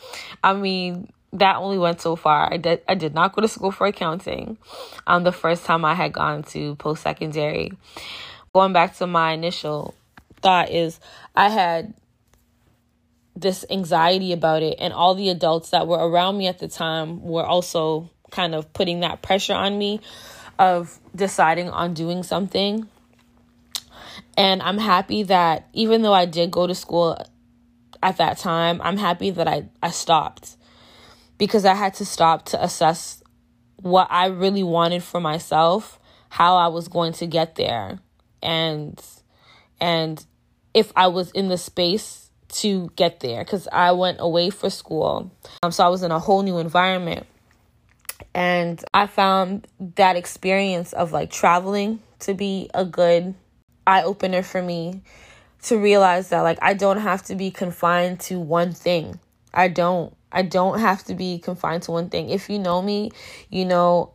I 0.43 0.55
mean, 0.55 1.13
that 1.33 1.57
only 1.57 1.79
went 1.79 2.01
so 2.01 2.17
far. 2.17 2.53
I 2.53 2.57
did 2.57 2.83
I 2.89 2.95
did 2.95 3.15
not 3.15 3.35
go 3.35 3.43
to 3.43 3.49
school 3.49 3.71
for 3.71 3.87
accounting. 3.87 4.59
Um 5.07 5.23
the 5.23 5.33
first 5.33 5.65
time 5.65 5.85
I 5.85 5.95
had 5.95 6.13
gone 6.13 6.43
to 6.45 6.75
post 6.77 7.03
secondary. 7.03 7.73
Going 8.53 8.73
back 8.73 8.97
to 8.97 9.07
my 9.07 9.33
initial 9.33 9.95
thought 10.43 10.71
is 10.71 10.99
I 11.37 11.49
had 11.49 11.95
this 13.37 13.65
anxiety 13.71 14.33
about 14.33 14.63
it 14.63 14.77
and 14.81 14.93
all 14.93 15.15
the 15.15 15.29
adults 15.29 15.71
that 15.71 15.87
were 15.87 15.99
around 15.99 16.37
me 16.37 16.49
at 16.49 16.59
the 16.59 16.69
time 16.69 17.23
were 17.23 17.45
also 17.45 18.11
kind 18.31 18.55
of 18.55 18.73
putting 18.73 19.01
that 19.01 19.23
pressure 19.23 19.55
on 19.55 19.79
me 19.79 20.01
of 20.61 21.01
deciding 21.17 21.71
on 21.71 21.95
doing 21.95 22.23
something. 22.23 22.87
And 24.37 24.63
I'm 24.63 24.77
happy 24.77 25.23
that 25.25 25.67
even 25.73 26.03
though 26.03 26.13
I 26.13 26.27
did 26.27 26.51
go 26.51 26.67
to 26.67 26.75
school 26.75 27.19
at 28.03 28.19
that 28.19 28.37
time, 28.37 28.81
I'm 28.83 28.99
happy 28.99 29.31
that 29.31 29.49
I, 29.49 29.65
I 29.83 29.91
stopped 29.91 30.57
because 31.39 31.65
I 31.65 31.75
had 31.75 31.95
to 31.95 32.05
stop 32.05 32.45
to 32.47 32.63
assess 32.63 33.23
what 33.77 34.09
I 34.11 34.27
really 34.27 34.63
wanted 34.63 35.03
for 35.03 35.19
myself, 35.19 35.99
how 36.29 36.57
I 36.57 36.69
was 36.69 36.89
going 36.89 37.15
to 37.15 37.27
get 37.27 37.55
there, 37.55 37.99
and 38.43 39.03
and 39.81 40.25
if 40.75 40.93
I 40.95 41.07
was 41.07 41.31
in 41.31 41.49
the 41.49 41.57
space 41.57 42.31
to 42.49 42.91
get 42.97 43.21
there 43.21 43.43
because 43.43 43.67
I 43.73 43.93
went 43.93 44.19
away 44.21 44.51
for 44.51 44.69
school. 44.69 45.33
Um, 45.63 45.73
so 45.73 45.85
I 45.85 45.89
was 45.89 46.03
in 46.03 46.11
a 46.11 46.19
whole 46.19 46.43
new 46.43 46.59
environment. 46.59 47.27
And 48.35 48.83
I 48.95 49.07
found 49.07 49.67
that 49.97 50.17
experience 50.17 50.93
of 50.93 51.13
like 51.13 51.31
traveling 51.31 52.01
to 52.21 52.35
be 52.35 52.71
a 52.75 52.85
good 52.85 53.35
eye 53.87 54.03
opener 54.03 54.43
for 54.43 54.63
me 54.63 55.03
to 55.63 55.79
realize 55.79 56.29
that 56.29 56.41
like 56.43 56.59
I 56.63 56.75
don't 56.75 56.99
have 56.99 57.23
to 57.25 57.35
be 57.35 57.51
confined 57.51 58.21
to 58.21 58.39
one 58.39 58.73
thing. 58.73 59.19
I 59.53 59.69
don't. 59.69 60.15
I 60.33 60.43
don't 60.43 60.79
have 60.79 61.03
to 61.05 61.15
be 61.15 61.41
confined 61.41 61.83
to 61.85 61.91
one 61.91 62.09
thing. 62.09 62.31
If 62.31 62.49
you 62.49 62.61
know 62.61 62.81
me, 62.81 63.11
you 63.49 63.65
know 63.65 64.15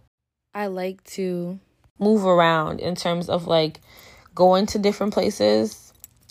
I 0.54 0.68
like 0.68 1.04
to 1.16 1.60
move 2.00 2.26
around 2.26 2.80
in 2.80 2.96
terms 2.96 3.28
of 3.28 3.48
like 3.48 3.82
going 4.34 4.66
to 4.68 4.80
different 4.80 5.14
places. 5.14 5.85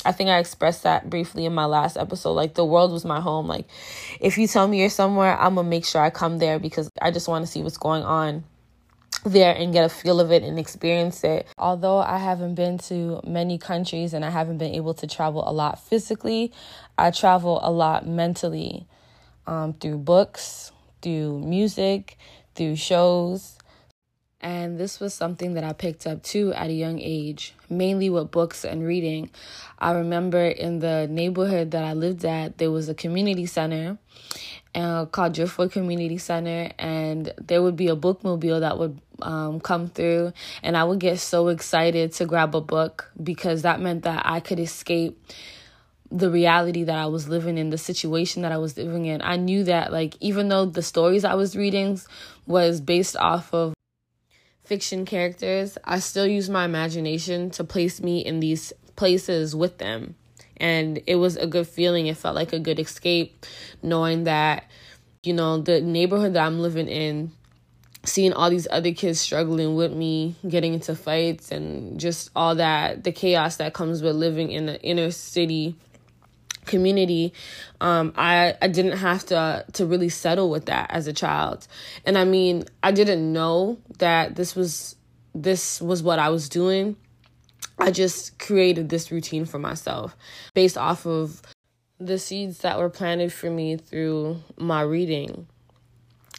I 0.04 0.12
think 0.12 0.30
I 0.30 0.38
expressed 0.38 0.82
that 0.82 1.08
briefly 1.08 1.46
in 1.46 1.54
my 1.54 1.64
last 1.64 1.96
episode. 1.96 2.32
Like 2.32 2.54
the 2.54 2.64
world 2.64 2.92
was 2.92 3.04
my 3.04 3.20
home. 3.20 3.46
Like 3.46 3.66
if 4.20 4.38
you 4.38 4.46
tell 4.46 4.68
me 4.68 4.80
you're 4.80 4.90
somewhere, 4.90 5.38
I'm 5.38 5.54
going 5.54 5.66
to 5.66 5.70
make 5.70 5.84
sure 5.84 6.00
I 6.00 6.10
come 6.10 6.38
there 6.38 6.58
because 6.58 6.90
I 7.00 7.10
just 7.10 7.28
want 7.28 7.44
to 7.44 7.50
see 7.50 7.62
what's 7.62 7.78
going 7.78 8.02
on 8.02 8.44
there 9.24 9.54
and 9.54 9.72
get 9.72 9.84
a 9.84 9.88
feel 9.88 10.20
of 10.20 10.30
it 10.30 10.42
and 10.42 10.58
experience 10.58 11.24
it. 11.24 11.46
Although 11.58 11.98
I 11.98 12.18
haven't 12.18 12.54
been 12.54 12.78
to 12.78 13.20
many 13.26 13.58
countries 13.58 14.12
and 14.12 14.24
I 14.24 14.30
haven't 14.30 14.58
been 14.58 14.74
able 14.74 14.94
to 14.94 15.06
travel 15.06 15.48
a 15.48 15.52
lot 15.52 15.82
physically, 15.82 16.52
I 16.98 17.10
travel 17.10 17.60
a 17.62 17.70
lot 17.70 18.06
mentally 18.06 18.86
um, 19.46 19.72
through 19.74 19.98
books, 19.98 20.72
through 21.02 21.40
music, 21.40 22.18
through 22.54 22.76
shows. 22.76 23.58
And 24.44 24.78
this 24.78 25.00
was 25.00 25.14
something 25.14 25.54
that 25.54 25.64
I 25.64 25.72
picked 25.72 26.06
up 26.06 26.22
too 26.22 26.52
at 26.52 26.68
a 26.68 26.72
young 26.72 27.00
age, 27.00 27.54
mainly 27.70 28.10
with 28.10 28.30
books 28.30 28.62
and 28.62 28.84
reading. 28.84 29.30
I 29.78 29.92
remember 29.92 30.44
in 30.44 30.80
the 30.80 31.08
neighborhood 31.08 31.70
that 31.70 31.82
I 31.82 31.94
lived 31.94 32.26
at, 32.26 32.58
there 32.58 32.70
was 32.70 32.90
a 32.90 32.94
community 32.94 33.46
center 33.46 33.96
uh, 34.74 35.06
called 35.06 35.32
Driftwood 35.32 35.72
Community 35.72 36.18
Center, 36.18 36.70
and 36.78 37.32
there 37.40 37.62
would 37.62 37.74
be 37.74 37.88
a 37.88 37.96
bookmobile 37.96 38.60
that 38.60 38.78
would 38.78 39.00
um, 39.22 39.60
come 39.60 39.88
through, 39.88 40.34
and 40.62 40.76
I 40.76 40.84
would 40.84 41.00
get 41.00 41.20
so 41.20 41.48
excited 41.48 42.12
to 42.12 42.26
grab 42.26 42.54
a 42.54 42.60
book 42.60 43.10
because 43.22 43.62
that 43.62 43.80
meant 43.80 44.02
that 44.02 44.26
I 44.26 44.40
could 44.40 44.60
escape 44.60 45.18
the 46.10 46.30
reality 46.30 46.84
that 46.84 46.98
I 46.98 47.06
was 47.06 47.30
living 47.30 47.56
in, 47.56 47.70
the 47.70 47.78
situation 47.78 48.42
that 48.42 48.52
I 48.52 48.58
was 48.58 48.76
living 48.76 49.06
in. 49.06 49.22
I 49.22 49.36
knew 49.36 49.64
that 49.64 49.90
like 49.90 50.16
even 50.20 50.48
though 50.48 50.66
the 50.66 50.82
stories 50.82 51.24
I 51.24 51.34
was 51.34 51.56
reading 51.56 51.98
was 52.46 52.82
based 52.82 53.16
off 53.16 53.54
of 53.54 53.74
fiction 54.64 55.04
characters, 55.04 55.78
I 55.84 55.98
still 55.98 56.26
use 56.26 56.48
my 56.48 56.64
imagination 56.64 57.50
to 57.50 57.64
place 57.64 58.00
me 58.00 58.18
in 58.18 58.40
these 58.40 58.72
places 58.96 59.54
with 59.54 59.78
them. 59.78 60.14
And 60.56 61.02
it 61.06 61.16
was 61.16 61.36
a 61.36 61.46
good 61.46 61.66
feeling. 61.66 62.06
It 62.06 62.16
felt 62.16 62.34
like 62.34 62.52
a 62.52 62.58
good 62.58 62.78
escape 62.78 63.44
knowing 63.82 64.24
that 64.24 64.64
you 65.24 65.32
know, 65.32 65.58
the 65.58 65.80
neighborhood 65.80 66.34
that 66.34 66.46
I'm 66.46 66.60
living 66.60 66.88
in 66.88 67.32
seeing 68.04 68.34
all 68.34 68.50
these 68.50 68.68
other 68.70 68.92
kids 68.92 69.18
struggling 69.18 69.74
with 69.76 69.92
me, 69.92 70.34
getting 70.46 70.74
into 70.74 70.94
fights 70.94 71.50
and 71.50 71.98
just 71.98 72.30
all 72.36 72.54
that 72.56 73.02
the 73.04 73.12
chaos 73.12 73.56
that 73.56 73.72
comes 73.72 74.02
with 74.02 74.14
living 74.14 74.50
in 74.50 74.66
the 74.66 74.80
inner 74.82 75.10
city 75.10 75.74
community 76.66 77.32
um 77.80 78.12
i 78.16 78.54
i 78.62 78.68
didn't 78.68 78.98
have 78.98 79.24
to 79.24 79.64
to 79.72 79.86
really 79.86 80.08
settle 80.08 80.50
with 80.50 80.66
that 80.66 80.90
as 80.90 81.06
a 81.06 81.12
child. 81.12 81.66
And 82.04 82.16
i 82.18 82.24
mean 82.24 82.64
i 82.82 82.92
didn't 82.92 83.32
know 83.32 83.78
that 83.98 84.36
this 84.36 84.54
was 84.54 84.96
this 85.34 85.80
was 85.80 86.02
what 86.02 86.18
i 86.18 86.28
was 86.28 86.48
doing. 86.48 86.96
I 87.78 87.90
just 87.90 88.38
created 88.38 88.88
this 88.88 89.10
routine 89.10 89.46
for 89.46 89.58
myself 89.58 90.16
based 90.54 90.78
off 90.78 91.06
of 91.06 91.42
the 91.98 92.18
seeds 92.18 92.58
that 92.58 92.78
were 92.78 92.90
planted 92.90 93.32
for 93.32 93.50
me 93.50 93.76
through 93.76 94.42
my 94.56 94.82
reading. 94.82 95.46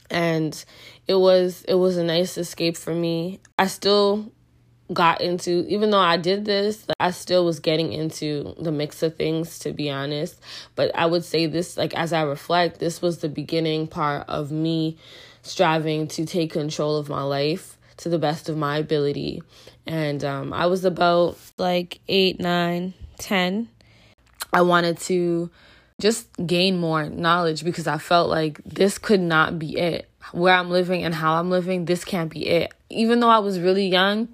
And 0.09 0.63
it 1.07 1.15
was 1.15 1.65
it 1.67 1.75
was 1.75 1.97
a 1.97 2.03
nice 2.03 2.37
escape 2.37 2.77
for 2.77 2.93
me. 2.93 3.39
I 3.57 3.67
still 3.67 4.31
got 4.93 5.21
into 5.21 5.65
even 5.67 5.89
though 5.89 5.97
I 5.97 6.17
did 6.17 6.45
this, 6.45 6.85
I 6.99 7.11
still 7.11 7.45
was 7.45 7.59
getting 7.59 7.91
into 7.93 8.55
the 8.59 8.71
mix 8.71 9.01
of 9.03 9.15
things 9.15 9.59
to 9.59 9.71
be 9.71 9.89
honest. 9.89 10.39
But 10.75 10.95
I 10.95 11.05
would 11.05 11.23
say 11.23 11.47
this 11.47 11.77
like 11.77 11.93
as 11.95 12.13
I 12.13 12.21
reflect, 12.21 12.79
this 12.79 13.01
was 13.01 13.19
the 13.19 13.29
beginning 13.29 13.87
part 13.87 14.27
of 14.27 14.51
me 14.51 14.97
striving 15.41 16.07
to 16.09 16.25
take 16.25 16.51
control 16.51 16.97
of 16.97 17.09
my 17.09 17.23
life 17.23 17.77
to 17.97 18.09
the 18.09 18.19
best 18.19 18.49
of 18.49 18.57
my 18.57 18.77
ability. 18.77 19.41
And 19.85 20.23
um 20.23 20.53
I 20.53 20.67
was 20.67 20.85
about 20.85 21.37
like 21.57 21.99
eight, 22.07 22.39
nine, 22.39 22.93
ten. 23.17 23.69
I 24.53 24.61
wanted 24.61 24.99
to 24.99 25.49
just 25.99 26.27
gain 26.45 26.77
more 26.77 27.09
knowledge 27.09 27.63
because 27.63 27.87
I 27.87 27.97
felt 27.97 28.29
like 28.29 28.61
this 28.63 28.97
could 28.97 29.21
not 29.21 29.57
be 29.57 29.77
it. 29.77 30.09
Where 30.31 30.53
I'm 30.53 30.69
living 30.69 31.03
and 31.03 31.13
how 31.13 31.35
I'm 31.35 31.49
living, 31.49 31.85
this 31.85 32.03
can't 32.03 32.29
be 32.29 32.47
it. 32.47 32.73
Even 32.89 33.19
though 33.19 33.29
I 33.29 33.39
was 33.39 33.59
really 33.59 33.87
young, 33.87 34.27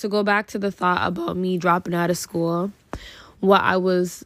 to 0.00 0.08
go 0.08 0.22
back 0.22 0.48
to 0.48 0.58
the 0.58 0.70
thought 0.70 1.06
about 1.06 1.36
me 1.36 1.58
dropping 1.58 1.94
out 1.94 2.10
of 2.10 2.18
school, 2.18 2.72
what 3.40 3.62
I 3.62 3.76
was 3.76 4.24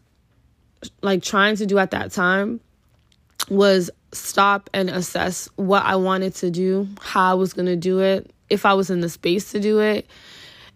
like 1.03 1.23
trying 1.23 1.57
to 1.57 1.67
do 1.67 1.79
at 1.79 1.91
that 1.93 2.13
time 2.13 2.61
was 3.49 3.91
stop 4.13 4.71
and 4.73 4.89
assess 4.89 5.49
what 5.57 5.85
I 5.85 5.97
wanted 5.97 6.35
to 6.37 6.51
do, 6.51 6.89
how 7.01 7.31
I 7.31 7.35
was 7.35 7.53
going 7.53 7.67
to 7.67 7.77
do 7.77 8.01
it, 8.01 8.31
if 8.51 8.65
I 8.65 8.75
was 8.75 8.91
in 8.91 9.01
the 9.01 9.09
space 9.09 9.51
to 9.53 9.61
do 9.61 9.81
it. 9.81 10.07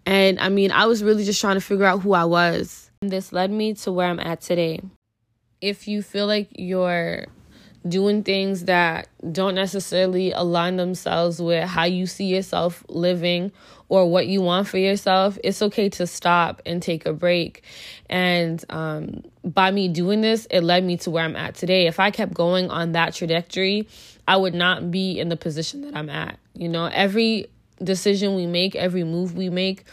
And 0.05 0.39
I 0.39 0.49
mean, 0.49 0.71
I 0.71 0.85
was 0.85 1.03
really 1.03 1.23
just 1.23 1.41
trying 1.41 1.55
to 1.55 1.61
figure 1.61 1.85
out 1.85 2.01
who 2.01 2.13
I 2.13 2.25
was. 2.25 2.89
This 3.01 3.31
led 3.31 3.51
me 3.51 3.73
to 3.75 3.91
where 3.91 4.07
I'm 4.07 4.19
at 4.19 4.41
today. 4.41 4.81
If 5.61 5.87
you 5.87 6.01
feel 6.01 6.27
like 6.27 6.49
you're 6.55 7.25
doing 7.87 8.23
things 8.23 8.65
that 8.65 9.07
don't 9.31 9.55
necessarily 9.55 10.31
align 10.31 10.77
themselves 10.77 11.41
with 11.41 11.67
how 11.67 11.85
you 11.85 12.05
see 12.05 12.25
yourself 12.25 12.83
living 12.89 13.51
or 13.89 14.09
what 14.09 14.27
you 14.27 14.41
want 14.41 14.67
for 14.67 14.77
yourself, 14.77 15.37
it's 15.43 15.61
okay 15.63 15.89
to 15.89 16.07
stop 16.07 16.61
and 16.65 16.81
take 16.81 17.05
a 17.05 17.13
break. 17.13 17.63
And 18.07 18.63
um, 18.69 19.23
by 19.43 19.71
me 19.71 19.87
doing 19.87 20.21
this, 20.21 20.47
it 20.51 20.61
led 20.61 20.83
me 20.83 20.97
to 20.97 21.09
where 21.09 21.25
I'm 21.25 21.35
at 21.35 21.55
today. 21.55 21.87
If 21.87 21.99
I 21.99 22.11
kept 22.11 22.33
going 22.33 22.69
on 22.69 22.93
that 22.93 23.15
trajectory, 23.15 23.87
I 24.27 24.37
would 24.37 24.53
not 24.53 24.91
be 24.91 25.19
in 25.19 25.29
the 25.29 25.35
position 25.35 25.81
that 25.81 25.95
I'm 25.95 26.09
at. 26.09 26.37
You 26.53 26.69
know, 26.69 26.85
every 26.85 27.47
decision 27.83 28.35
we 28.35 28.45
make, 28.45 28.75
every 28.75 29.03
move 29.03 29.35
we 29.35 29.49
make, 29.49 29.85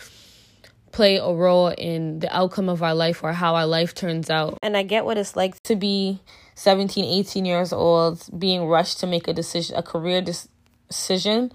play 0.92 1.16
a 1.16 1.32
role 1.32 1.68
in 1.68 2.20
the 2.20 2.36
outcome 2.36 2.68
of 2.68 2.82
our 2.82 2.94
life 2.94 3.22
or 3.22 3.32
how 3.32 3.54
our 3.54 3.66
life 3.66 3.94
turns 3.94 4.28
out. 4.28 4.58
And 4.62 4.76
I 4.76 4.82
get 4.82 5.06
what 5.06 5.16
it's 5.16 5.36
like 5.36 5.62
to 5.64 5.76
be 5.76 6.20
17, 6.54 7.04
18 7.04 7.44
years 7.44 7.72
old, 7.72 8.26
being 8.38 8.64
rushed 8.66 9.00
to 9.00 9.06
make 9.06 9.26
a 9.28 9.32
decision, 9.32 9.76
a 9.76 9.82
career 9.82 10.22
decision. 10.22 11.52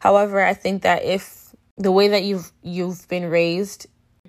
However, 0.00 0.44
I 0.44 0.54
think 0.54 0.82
that 0.82 1.04
if 1.04 1.35
the 1.78 1.92
way 1.92 2.08
that 2.08 2.24
you've 2.24 2.52
you've 2.62 3.06
been 3.08 3.28
raised 3.30 3.86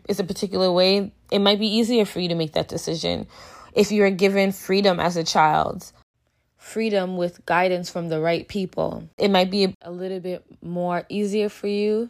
is 0.07 0.19
a 0.19 0.23
particular 0.23 0.71
way, 0.71 1.11
it 1.31 1.39
might 1.39 1.59
be 1.59 1.67
easier 1.67 2.05
for 2.05 2.19
you 2.19 2.29
to 2.29 2.35
make 2.35 2.53
that 2.53 2.67
decision 2.67 3.27
if 3.73 3.91
you 3.91 4.03
are 4.03 4.09
given 4.09 4.51
freedom 4.51 4.99
as 4.99 5.17
a 5.17 5.23
child. 5.23 5.91
Freedom 6.57 7.15
with 7.15 7.45
guidance 7.45 7.89
from 7.89 8.09
the 8.09 8.19
right 8.19 8.47
people. 8.47 9.07
It 9.17 9.29
might 9.29 9.49
be 9.49 9.75
a 9.81 9.91
little 9.91 10.19
bit 10.19 10.43
more 10.61 11.05
easier 11.09 11.47
for 11.47 11.67
you 11.67 12.09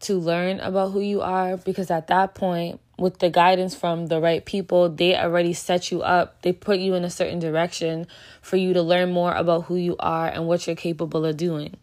to 0.00 0.18
learn 0.18 0.58
about 0.60 0.90
who 0.90 1.00
you 1.00 1.20
are 1.20 1.56
because 1.56 1.90
at 1.90 2.08
that 2.08 2.34
point 2.34 2.80
with 2.98 3.18
the 3.20 3.30
guidance 3.30 3.74
from 3.74 4.06
the 4.06 4.20
right 4.20 4.44
people 4.44 4.88
they 4.88 5.16
already 5.16 5.52
set 5.52 5.90
you 5.92 6.02
up 6.02 6.42
they 6.42 6.52
put 6.52 6.78
you 6.78 6.94
in 6.94 7.04
a 7.04 7.10
certain 7.10 7.38
direction 7.38 8.06
for 8.40 8.56
you 8.56 8.72
to 8.72 8.82
learn 8.82 9.12
more 9.12 9.32
about 9.32 9.64
who 9.64 9.76
you 9.76 9.96
are 10.00 10.26
and 10.26 10.46
what 10.46 10.66
you're 10.66 10.74
capable 10.74 11.24
of 11.24 11.36
doing 11.36 11.76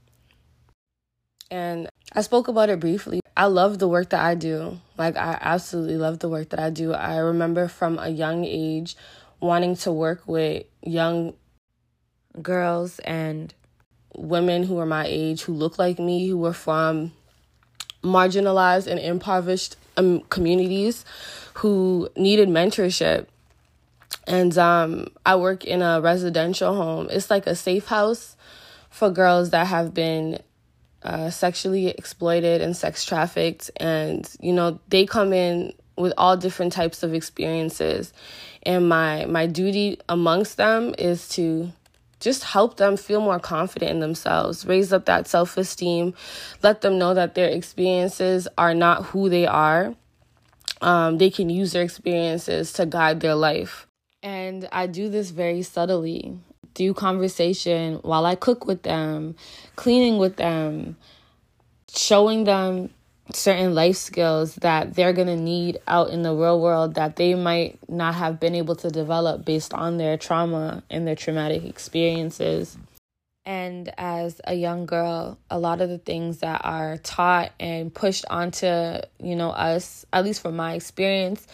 and 1.51 1.89
i 2.13 2.21
spoke 2.21 2.47
about 2.47 2.69
it 2.69 2.79
briefly 2.79 3.19
i 3.35 3.45
love 3.45 3.79
the 3.79 3.87
work 3.87 4.09
that 4.09 4.21
i 4.21 4.35
do 4.35 4.79
like 4.97 5.15
i 5.17 5.37
absolutely 5.41 5.97
love 5.97 6.19
the 6.19 6.29
work 6.29 6.49
that 6.49 6.59
i 6.59 6.69
do 6.69 6.93
i 6.93 7.17
remember 7.17 7.67
from 7.67 7.97
a 7.99 8.09
young 8.09 8.45
age 8.45 8.95
wanting 9.39 9.75
to 9.75 9.91
work 9.91 10.21
with 10.27 10.63
young 10.81 11.33
girls 12.41 12.99
and 12.99 13.53
women 14.15 14.63
who 14.63 14.77
are 14.77 14.85
my 14.85 15.05
age 15.07 15.43
who 15.43 15.53
look 15.53 15.79
like 15.79 15.99
me 15.99 16.27
who 16.27 16.37
were 16.37 16.53
from 16.53 17.11
marginalized 18.03 18.87
and 18.87 18.99
impoverished 18.99 19.75
um, 19.97 20.21
communities 20.29 21.05
who 21.55 22.09
needed 22.15 22.49
mentorship. 22.49 23.27
And 24.25 24.57
um, 24.57 25.07
I 25.25 25.35
work 25.35 25.65
in 25.65 25.81
a 25.81 26.01
residential 26.01 26.75
home. 26.75 27.07
It's 27.11 27.29
like 27.29 27.47
a 27.47 27.55
safe 27.55 27.87
house 27.87 28.35
for 28.89 29.09
girls 29.09 29.49
that 29.51 29.67
have 29.67 29.93
been 29.93 30.39
uh, 31.03 31.29
sexually 31.29 31.87
exploited 31.87 32.61
and 32.61 32.75
sex 32.75 33.05
trafficked. 33.05 33.71
And, 33.77 34.29
you 34.39 34.53
know, 34.53 34.79
they 34.89 35.05
come 35.05 35.33
in 35.33 35.73
with 35.97 36.13
all 36.17 36.37
different 36.37 36.73
types 36.73 37.03
of 37.03 37.13
experiences. 37.13 38.13
And 38.63 38.89
my, 38.89 39.25
my 39.25 39.45
duty 39.45 39.99
amongst 40.07 40.57
them 40.57 40.93
is 40.97 41.27
to 41.29 41.71
just 42.19 42.43
help 42.43 42.77
them 42.77 42.97
feel 42.97 43.21
more 43.21 43.39
confident 43.39 43.91
in 43.91 43.99
themselves, 43.99 44.65
raise 44.65 44.91
up 44.91 45.05
that 45.05 45.27
self 45.27 45.57
esteem, 45.57 46.13
let 46.61 46.81
them 46.81 46.97
know 46.97 47.13
that 47.13 47.35
their 47.35 47.47
experiences 47.47 48.47
are 48.57 48.73
not 48.73 49.05
who 49.05 49.29
they 49.29 49.47
are. 49.47 49.95
Um, 50.81 51.17
they 51.17 51.29
can 51.29 51.49
use 51.49 51.73
their 51.73 51.83
experiences 51.83 52.73
to 52.73 52.85
guide 52.85 53.19
their 53.19 53.35
life. 53.35 53.87
And 54.21 54.67
I 54.71 54.87
do 54.87 55.09
this 55.09 55.29
very 55.29 55.61
subtly 55.61 56.37
through 56.75 56.93
conversation 56.93 57.95
while 58.03 58.25
I 58.25 58.35
cook 58.35 58.65
with 58.65 58.83
them, 58.83 59.35
cleaning 59.75 60.17
with 60.17 60.37
them, 60.37 60.95
showing 61.93 62.45
them 62.45 62.89
certain 63.33 63.75
life 63.75 63.97
skills 63.97 64.55
that 64.55 64.95
they're 64.95 65.13
going 65.13 65.27
to 65.27 65.35
need 65.35 65.79
out 65.87 66.09
in 66.09 66.23
the 66.23 66.33
real 66.33 66.59
world 66.59 66.95
that 66.95 67.15
they 67.15 67.35
might 67.35 67.77
not 67.89 68.15
have 68.15 68.39
been 68.39 68.55
able 68.55 68.75
to 68.77 68.89
develop 68.89 69.45
based 69.45 69.73
on 69.73 69.97
their 69.97 70.17
trauma 70.17 70.83
and 70.89 71.05
their 71.05 71.15
traumatic 71.15 71.63
experiences. 71.65 72.77
And 73.45 73.91
as 73.97 74.41
a 74.45 74.53
young 74.53 74.85
girl, 74.85 75.37
a 75.49 75.59
lot 75.59 75.81
of 75.81 75.89
the 75.89 75.97
things 75.97 76.39
that 76.39 76.61
are 76.63 76.97
taught 76.97 77.51
and 77.59 77.93
pushed 77.93 78.25
onto, 78.29 78.65
you 79.21 79.35
know, 79.35 79.49
us, 79.49 80.05
at 80.13 80.23
least 80.23 80.41
from 80.41 80.55
my 80.55 80.73
experience, 80.73 81.45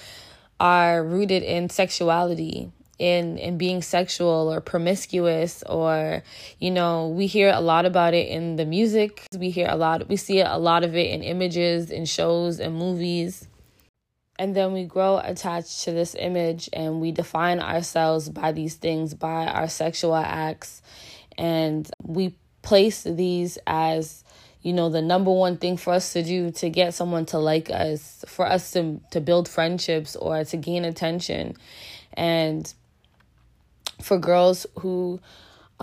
are 0.59 1.03
rooted 1.03 1.43
in 1.43 1.69
sexuality 1.69 2.71
in 2.97 3.37
in 3.37 3.57
being 3.57 3.81
sexual 3.81 4.51
or 4.51 4.61
promiscuous 4.61 5.63
or 5.63 6.23
you 6.59 6.71
know 6.71 7.09
we 7.09 7.27
hear 7.27 7.51
a 7.53 7.59
lot 7.59 7.85
about 7.85 8.13
it 8.13 8.27
in 8.27 8.55
the 8.55 8.65
music. 8.65 9.25
We 9.37 9.49
hear 9.49 9.67
a 9.69 9.75
lot 9.75 10.07
we 10.07 10.15
see 10.15 10.41
a 10.41 10.57
lot 10.57 10.83
of 10.83 10.95
it 10.95 11.09
in 11.11 11.21
images 11.21 11.91
in 11.91 12.05
shows 12.05 12.59
and 12.59 12.75
movies. 12.75 13.47
And 14.37 14.53
then 14.53 14.73
we 14.73 14.83
grow 14.83 15.17
attached 15.23 15.83
to 15.83 15.91
this 15.91 16.13
image 16.13 16.69
and 16.73 16.99
we 16.99 17.13
define 17.13 17.61
ourselves 17.61 18.29
by 18.29 18.51
these 18.51 18.75
things 18.75 19.13
by 19.13 19.47
our 19.47 19.69
sexual 19.69 20.15
acts. 20.15 20.81
And 21.37 21.89
we 22.03 22.35
place 22.61 23.03
these 23.03 23.57
as 23.67 24.23
you 24.61 24.73
know 24.73 24.89
the 24.89 25.01
number 25.01 25.31
one 25.31 25.57
thing 25.57 25.77
for 25.77 25.93
us 25.93 26.13
to 26.13 26.23
do 26.23 26.49
to 26.49 26.69
get 26.69 26.93
someone 26.95 27.25
to 27.27 27.37
like 27.37 27.69
us 27.69 28.25
for 28.27 28.45
us 28.47 28.71
to 28.71 28.99
to 29.11 29.21
build 29.21 29.47
friendships 29.47 30.15
or 30.15 30.43
to 30.43 30.57
gain 30.57 30.85
attention. 30.85 31.55
And 32.13 32.73
for 34.01 34.17
girls 34.17 34.65
who 34.79 35.19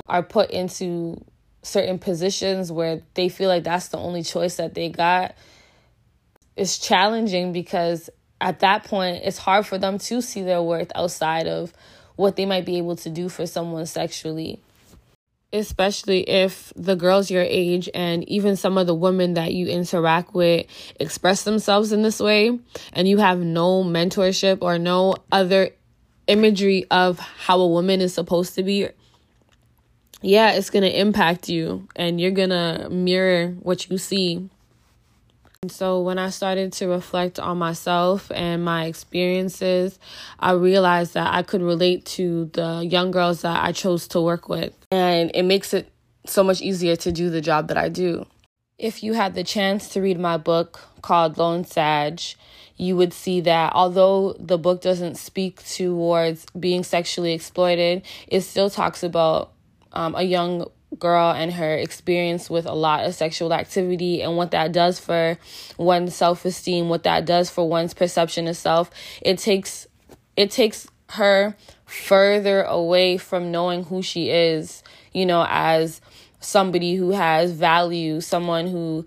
are 0.06 0.22
put 0.22 0.50
into 0.50 1.22
certain 1.62 1.98
positions 1.98 2.72
where 2.72 3.02
they 3.14 3.28
feel 3.28 3.48
like 3.48 3.64
that's 3.64 3.88
the 3.88 3.98
only 3.98 4.22
choice 4.22 4.56
that 4.56 4.74
they 4.74 4.88
got 4.88 5.34
it's 6.56 6.78
challenging 6.78 7.52
because 7.52 8.10
at 8.40 8.60
that 8.60 8.84
point 8.84 9.22
it's 9.24 9.38
hard 9.38 9.66
for 9.66 9.78
them 9.78 9.98
to 9.98 10.20
see 10.20 10.42
their 10.42 10.62
worth 10.62 10.92
outside 10.94 11.46
of 11.46 11.72
what 12.16 12.36
they 12.36 12.46
might 12.46 12.66
be 12.66 12.78
able 12.78 12.96
to 12.96 13.10
do 13.10 13.28
for 13.28 13.46
someone 13.46 13.86
sexually. 13.86 14.60
Especially 15.54 16.28
if 16.28 16.72
the 16.76 16.96
girls 16.96 17.30
your 17.30 17.42
age 17.42 17.88
and 17.94 18.26
even 18.28 18.56
some 18.56 18.78
of 18.78 18.86
the 18.86 18.94
women 18.94 19.34
that 19.34 19.52
you 19.52 19.66
interact 19.66 20.34
with 20.34 20.66
express 20.98 21.44
themselves 21.44 21.92
in 21.92 22.02
this 22.02 22.20
way 22.20 22.58
and 22.92 23.06
you 23.06 23.18
have 23.18 23.38
no 23.38 23.84
mentorship 23.84 24.58
or 24.62 24.78
no 24.78 25.14
other 25.30 25.70
imagery 26.26 26.86
of 26.90 27.18
how 27.18 27.60
a 27.60 27.66
woman 27.66 28.00
is 28.00 28.14
supposed 28.14 28.54
to 28.54 28.62
be, 28.62 28.88
yeah, 30.20 30.52
it's 30.52 30.70
going 30.70 30.82
to 30.82 31.00
impact 31.00 31.48
you 31.48 31.88
and 31.96 32.20
you're 32.20 32.30
going 32.30 32.50
to 32.50 32.88
mirror 32.90 33.48
what 33.60 33.90
you 33.90 33.98
see. 33.98 34.48
And 35.62 35.70
so 35.70 36.00
when 36.00 36.18
I 36.18 36.30
started 36.30 36.72
to 36.74 36.88
reflect 36.88 37.38
on 37.38 37.56
myself 37.58 38.32
and 38.34 38.64
my 38.64 38.86
experiences, 38.86 39.98
I 40.40 40.52
realized 40.52 41.14
that 41.14 41.32
I 41.32 41.42
could 41.42 41.62
relate 41.62 42.04
to 42.06 42.46
the 42.46 42.84
young 42.84 43.12
girls 43.12 43.42
that 43.42 43.62
I 43.62 43.70
chose 43.70 44.08
to 44.08 44.20
work 44.20 44.48
with. 44.48 44.74
And 44.90 45.30
it 45.34 45.44
makes 45.44 45.72
it 45.72 45.88
so 46.26 46.42
much 46.42 46.60
easier 46.62 46.96
to 46.96 47.12
do 47.12 47.30
the 47.30 47.40
job 47.40 47.68
that 47.68 47.76
I 47.76 47.88
do. 47.88 48.26
If 48.76 49.04
you 49.04 49.12
had 49.12 49.34
the 49.34 49.44
chance 49.44 49.88
to 49.90 50.00
read 50.00 50.18
my 50.18 50.36
book 50.36 50.80
called 51.00 51.38
Lone 51.38 51.64
Sag, 51.64 52.20
you 52.82 52.96
would 52.96 53.12
see 53.12 53.40
that 53.42 53.72
although 53.74 54.34
the 54.40 54.58
book 54.58 54.80
doesn't 54.80 55.14
speak 55.14 55.64
towards 55.64 56.44
being 56.58 56.82
sexually 56.82 57.32
exploited, 57.32 58.02
it 58.26 58.40
still 58.40 58.68
talks 58.68 59.04
about 59.04 59.52
um, 59.92 60.16
a 60.16 60.22
young 60.22 60.66
girl 60.98 61.30
and 61.30 61.52
her 61.52 61.76
experience 61.76 62.50
with 62.50 62.66
a 62.66 62.72
lot 62.72 63.04
of 63.04 63.14
sexual 63.14 63.54
activity 63.54 64.20
and 64.20 64.36
what 64.36 64.50
that 64.50 64.72
does 64.72 64.98
for 64.98 65.38
one's 65.78 66.14
self-esteem 66.14 66.88
what 66.90 67.04
that 67.04 67.24
does 67.24 67.48
for 67.48 67.66
one's 67.66 67.94
perception 67.94 68.48
of 68.48 68.56
self. 68.56 68.90
It 69.22 69.38
takes 69.38 69.86
it 70.36 70.50
takes 70.50 70.88
her 71.10 71.56
further 71.86 72.62
away 72.62 73.16
from 73.16 73.52
knowing 73.52 73.84
who 73.84 74.02
she 74.02 74.28
is 74.28 74.82
you 75.12 75.24
know 75.24 75.46
as 75.48 76.00
somebody 76.40 76.96
who 76.96 77.12
has 77.12 77.52
value 77.52 78.20
someone 78.20 78.66
who 78.66 79.06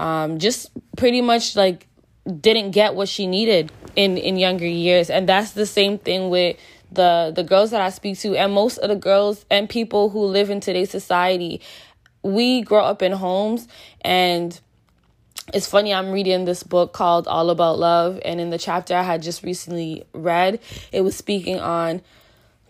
um, 0.00 0.38
just 0.38 0.70
pretty 0.96 1.20
much 1.20 1.54
like 1.56 1.86
didn't 2.26 2.72
get 2.72 2.94
what 2.94 3.08
she 3.08 3.26
needed 3.26 3.72
in 3.96 4.16
in 4.16 4.36
younger 4.36 4.66
years. 4.66 5.10
And 5.10 5.28
that's 5.28 5.52
the 5.52 5.66
same 5.66 5.98
thing 5.98 6.30
with 6.30 6.56
the 6.92 7.32
the 7.34 7.44
girls 7.44 7.70
that 7.70 7.80
I 7.80 7.90
speak 7.90 8.18
to 8.20 8.36
and 8.36 8.52
most 8.52 8.78
of 8.78 8.88
the 8.88 8.96
girls 8.96 9.44
and 9.50 9.68
people 9.68 10.10
who 10.10 10.24
live 10.24 10.50
in 10.50 10.60
today's 10.60 10.90
society. 10.90 11.60
We 12.22 12.62
grow 12.62 12.84
up 12.84 13.02
in 13.02 13.12
homes 13.12 13.66
and 14.02 14.58
it's 15.52 15.66
funny 15.66 15.92
i'm 15.92 16.12
reading 16.12 16.44
this 16.44 16.62
book 16.62 16.92
called 16.92 17.26
all 17.26 17.50
about 17.50 17.78
love. 17.78 18.20
And 18.24 18.40
in 18.40 18.50
the 18.50 18.58
chapter 18.58 18.94
i 18.94 19.02
had 19.02 19.22
just 19.22 19.42
recently 19.42 20.04
read 20.12 20.60
it 20.92 21.00
was 21.00 21.16
speaking 21.16 21.58
on 21.58 22.02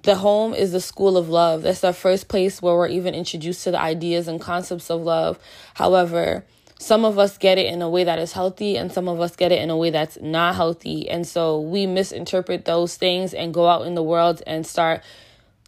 the 0.02 0.14
home 0.14 0.54
is 0.54 0.72
the 0.72 0.80
school 0.80 1.18
of 1.18 1.28
love. 1.28 1.60
That's 1.62 1.80
the 1.80 1.92
first 1.92 2.28
place 2.28 2.62
where 2.62 2.74
we're 2.74 2.88
even 2.88 3.14
introduced 3.14 3.64
to 3.64 3.70
the 3.70 3.80
ideas 3.80 4.28
and 4.28 4.40
concepts 4.40 4.90
of 4.90 5.02
love. 5.02 5.38
However 5.74 6.44
some 6.80 7.04
of 7.04 7.18
us 7.18 7.36
get 7.36 7.58
it 7.58 7.66
in 7.66 7.82
a 7.82 7.90
way 7.90 8.04
that 8.04 8.18
is 8.18 8.32
healthy 8.32 8.76
and 8.76 8.90
some 8.90 9.06
of 9.06 9.20
us 9.20 9.36
get 9.36 9.52
it 9.52 9.60
in 9.60 9.68
a 9.68 9.76
way 9.76 9.90
that's 9.90 10.18
not 10.22 10.54
healthy 10.54 11.08
and 11.10 11.26
so 11.26 11.60
we 11.60 11.86
misinterpret 11.86 12.64
those 12.64 12.96
things 12.96 13.34
and 13.34 13.52
go 13.52 13.68
out 13.68 13.86
in 13.86 13.94
the 13.94 14.02
world 14.02 14.42
and 14.46 14.66
start 14.66 15.02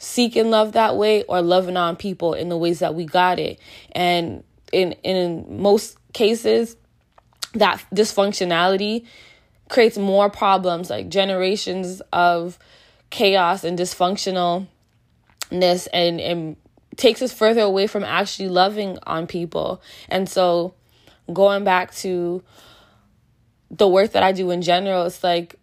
seeking 0.02 0.50
love 0.50 0.72
that 0.72 0.96
way 0.96 1.22
or 1.24 1.40
loving 1.40 1.76
on 1.76 1.94
people 1.94 2.34
in 2.34 2.48
the 2.48 2.56
ways 2.56 2.80
that 2.80 2.92
we 2.96 3.04
got 3.04 3.38
it. 3.38 3.60
And 3.92 4.42
in 4.72 4.92
in 5.04 5.62
most 5.62 5.96
cases, 6.12 6.76
that 7.54 7.82
dysfunctionality 7.94 9.06
creates 9.68 9.96
more 9.96 10.28
problems, 10.28 10.90
like 10.90 11.08
generations 11.08 12.02
of 12.12 12.58
chaos 13.10 13.62
and 13.62 13.78
dysfunctionalness 13.78 14.66
and, 15.92 16.20
and 16.20 16.56
takes 16.96 17.22
us 17.22 17.32
further 17.32 17.60
away 17.60 17.86
from 17.86 18.02
actually 18.02 18.48
loving 18.48 18.98
on 19.04 19.28
people. 19.28 19.80
And 20.08 20.28
so 20.28 20.74
going 21.32 21.64
back 21.64 21.94
to 21.96 22.42
the 23.70 23.88
work 23.88 24.12
that 24.12 24.22
I 24.22 24.32
do 24.32 24.50
in 24.50 24.62
general, 24.62 25.04
it's 25.06 25.24
like 25.24 25.56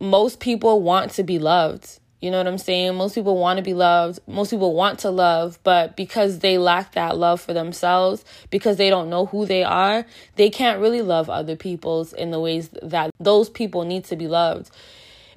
most 0.00 0.40
people 0.40 0.82
want 0.82 1.12
to 1.12 1.22
be 1.22 1.38
loved. 1.38 1.98
You 2.20 2.30
know 2.30 2.38
what 2.38 2.46
I'm 2.46 2.58
saying? 2.58 2.96
Most 2.96 3.14
people 3.14 3.36
want 3.36 3.58
to 3.58 3.62
be 3.62 3.74
loved. 3.74 4.20
Most 4.26 4.50
people 4.50 4.74
want 4.74 5.00
to 5.00 5.10
love, 5.10 5.58
but 5.62 5.96
because 5.96 6.38
they 6.38 6.56
lack 6.56 6.92
that 6.92 7.18
love 7.18 7.42
for 7.42 7.52
themselves, 7.52 8.24
because 8.50 8.78
they 8.78 8.88
don't 8.88 9.10
know 9.10 9.26
who 9.26 9.44
they 9.44 9.62
are, 9.62 10.06
they 10.36 10.48
can't 10.48 10.80
really 10.80 11.02
love 11.02 11.28
other 11.28 11.56
people's 11.56 12.14
in 12.14 12.30
the 12.30 12.40
ways 12.40 12.70
that 12.82 13.10
those 13.20 13.50
people 13.50 13.84
need 13.84 14.04
to 14.04 14.16
be 14.16 14.28
loved. 14.28 14.70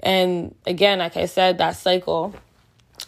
And 0.01 0.55
again, 0.65 0.99
like 0.99 1.17
I 1.17 1.25
said, 1.25 1.57
that 1.57 1.75
cycle 1.75 2.33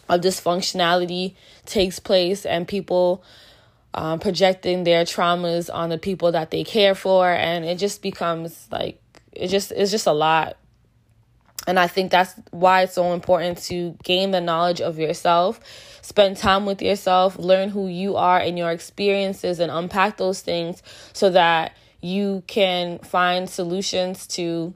of 0.08 0.20
dysfunctionality 0.20 1.34
takes 1.64 1.98
place 1.98 2.44
and 2.44 2.68
people 2.68 3.24
um, 3.94 4.18
projecting 4.18 4.84
their 4.84 5.04
traumas 5.04 5.72
on 5.72 5.90
the 5.90 5.98
people 5.98 6.32
that 6.32 6.50
they 6.50 6.64
care 6.64 6.94
for 6.94 7.28
and 7.28 7.64
it 7.64 7.78
just 7.78 8.02
becomes 8.02 8.66
like 8.70 9.00
it 9.32 9.48
just 9.48 9.72
it's 9.72 9.90
just 9.90 10.06
a 10.06 10.12
lot. 10.12 10.56
And 11.66 11.78
i 11.78 11.86
think 11.86 12.10
that's 12.10 12.34
why 12.50 12.82
it's 12.82 12.94
so 12.94 13.12
important 13.12 13.58
to 13.64 13.96
gain 14.02 14.32
the 14.32 14.40
knowledge 14.40 14.80
of 14.80 14.98
yourself 14.98 15.60
spend 16.02 16.36
time 16.36 16.66
with 16.66 16.82
yourself 16.82 17.38
learn 17.38 17.68
who 17.68 17.86
you 17.86 18.16
are 18.16 18.40
and 18.40 18.58
your 18.58 18.72
experiences 18.72 19.60
and 19.60 19.70
unpack 19.70 20.16
those 20.16 20.40
things 20.40 20.82
so 21.12 21.30
that 21.30 21.76
you 22.00 22.42
can 22.48 22.98
find 22.98 23.48
solutions 23.48 24.26
to 24.26 24.74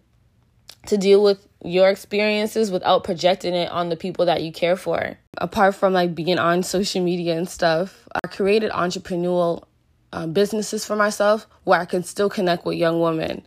to 0.88 0.96
deal 0.96 1.22
with 1.22 1.46
your 1.64 1.88
experiences 1.88 2.70
without 2.70 3.04
projecting 3.04 3.54
it 3.54 3.70
on 3.70 3.88
the 3.88 3.96
people 3.96 4.26
that 4.26 4.42
you 4.42 4.52
care 4.52 4.76
for. 4.76 5.18
Apart 5.38 5.74
from 5.74 5.92
like 5.92 6.14
being 6.14 6.38
on 6.38 6.62
social 6.62 7.02
media 7.02 7.36
and 7.36 7.48
stuff, 7.48 8.08
I 8.14 8.28
created 8.28 8.70
entrepreneurial 8.70 9.64
um, 10.12 10.32
businesses 10.32 10.84
for 10.84 10.96
myself 10.96 11.46
where 11.64 11.80
I 11.80 11.84
can 11.84 12.02
still 12.04 12.30
connect 12.30 12.64
with 12.64 12.78
young 12.78 13.00
women, 13.00 13.44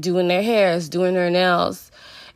doing 0.00 0.28
their 0.28 0.42
hairs, 0.42 0.88
doing 0.88 1.14
their 1.14 1.30
nails, 1.30 1.90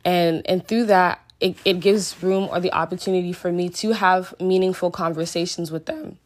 and 0.05 0.41
and 0.49 0.65
through 0.65 0.85
that, 0.85 1.21
it, 1.39 1.57
it 1.65 1.79
gives 1.79 2.21
room 2.23 2.47
or 2.49 2.59
the 2.59 2.73
opportunity 2.73 3.33
for 3.33 3.51
me 3.51 3.69
to 3.69 3.91
have 3.91 4.33
meaningful 4.39 4.89
conversations 4.89 5.69
with 5.69 5.85
them, 5.85 6.17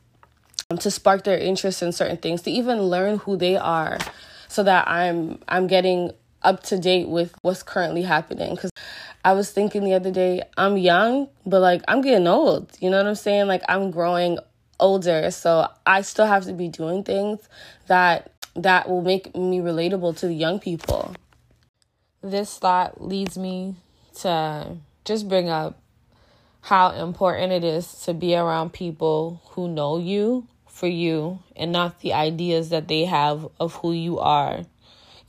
um, 0.70 0.78
to 0.78 0.92
spark 0.92 1.24
their 1.24 1.38
interest 1.38 1.82
in 1.82 1.92
certain 1.92 2.18
things, 2.18 2.44
to 2.44 2.52
even 2.52 2.84
learn 2.84 3.18
who 3.18 3.36
they 3.36 3.58
are, 3.58 3.98
so 4.48 4.64
that 4.64 4.88
I'm 4.88 5.40
I'm 5.48 5.68
getting 5.68 6.12
up 6.44 6.64
to 6.64 6.80
date 6.80 7.08
with 7.08 7.34
what's 7.42 7.64
currently 7.64 8.02
happening 8.02 8.56
because 8.56 8.72
I 9.24 9.34
was 9.34 9.52
thinking 9.52 9.84
the 9.84 9.94
other 9.94 10.12
day, 10.12 10.42
I'm 10.58 10.78
young, 10.78 11.30
but 11.46 11.60
like 11.60 11.84
I'm 11.88 12.02
getting 12.02 12.28
old. 12.28 12.72
You 12.80 12.90
know 12.90 12.98
what 12.98 13.08
I'm 13.08 13.16
saying? 13.16 13.48
Like 13.48 13.64
I'm 13.70 13.92
growing 13.92 14.40
older, 14.80 15.30
so 15.32 15.68
I 15.86 16.02
still 16.02 16.26
have 16.26 16.46
to 16.46 16.54
be 16.54 16.68
doing 16.68 17.04
things 17.04 17.48
that 17.88 18.32
that 18.56 18.90
will 18.90 19.02
make 19.02 19.36
me 19.36 19.60
relatable 19.60 20.18
to 20.18 20.28
the 20.28 20.34
young 20.34 20.60
people. 20.60 21.14
This 22.22 22.58
thought 22.58 23.02
leads 23.02 23.38
me 23.38 23.76
to 24.22 24.78
just 25.06 25.30
bring 25.30 25.50
up 25.50 25.80
how 26.62 26.92
important 26.92 27.52
it 27.52 27.64
is 27.64 27.94
to 28.04 28.14
be 28.14 28.36
around 28.36 28.74
people 28.74 29.42
who 29.52 29.68
know 29.68 29.98
you 29.98 30.48
for 30.68 30.88
you 30.88 31.40
and 31.56 31.72
not 31.72 32.00
the 32.02 32.14
ideas 32.14 32.70
that 32.70 32.88
they 32.88 33.06
have 33.06 33.48
of 33.60 33.76
who 33.76 33.94
you 33.94 34.20
are 34.20 34.62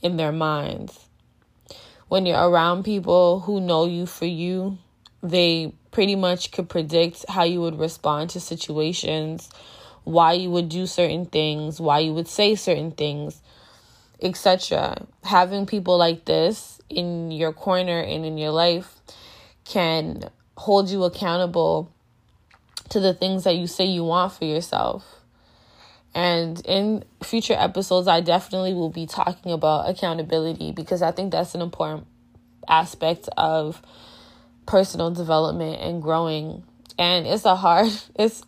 in 0.01 0.17
their 0.17 0.31
minds 0.31 1.02
when 2.13 2.27
you're 2.27 2.47
around 2.47 2.83
people 2.83 3.39
who 3.39 3.59
know 3.59 3.85
you 3.85 4.05
for 4.05 4.27
you, 4.27 4.77
they 5.23 5.73
pretty 5.89 6.15
much 6.15 6.51
could 6.51 6.69
predict 6.69 7.25
how 7.27 7.41
you 7.41 7.59
would 7.59 7.79
respond 7.79 8.29
to 8.29 8.39
situations, 8.39 9.49
why 10.03 10.33
you 10.33 10.51
would 10.51 10.69
do 10.69 10.85
certain 10.85 11.25
things, 11.25 11.81
why 11.81 11.97
you 11.97 12.13
would 12.13 12.27
say 12.27 12.53
certain 12.53 12.91
things, 12.91 13.41
etc. 14.21 15.07
Having 15.23 15.65
people 15.65 15.97
like 15.97 16.25
this 16.25 16.79
in 16.87 17.31
your 17.31 17.51
corner 17.51 18.01
and 18.01 18.23
in 18.23 18.37
your 18.37 18.51
life 18.51 18.93
can 19.65 20.29
hold 20.55 20.91
you 20.91 21.05
accountable 21.05 21.91
to 22.89 22.99
the 22.99 23.15
things 23.15 23.43
that 23.43 23.55
you 23.55 23.65
say 23.65 23.85
you 23.85 24.03
want 24.03 24.33
for 24.33 24.45
yourself. 24.45 25.22
And 26.15 26.63
in 26.65 27.03
future 27.23 27.55
episodes, 27.57 28.07
I 28.07 28.21
definitely 28.21 28.73
will 28.73 28.89
be 28.91 29.05
talking 29.07 29.51
about 29.51 29.89
accountability 29.89 30.71
because 30.71 31.01
I 31.01 31.11
think 31.11 31.31
that's 31.31 31.55
an 31.55 31.61
important 31.61 32.05
aspect 32.67 33.29
of 33.35 33.81
personal 34.65 35.11
development 35.11 35.81
and 35.81 36.01
growing. 36.01 36.63
And 36.99 37.25
it's 37.25 37.45
a 37.45 37.55
hard, 37.55 37.91
it's 38.15 38.43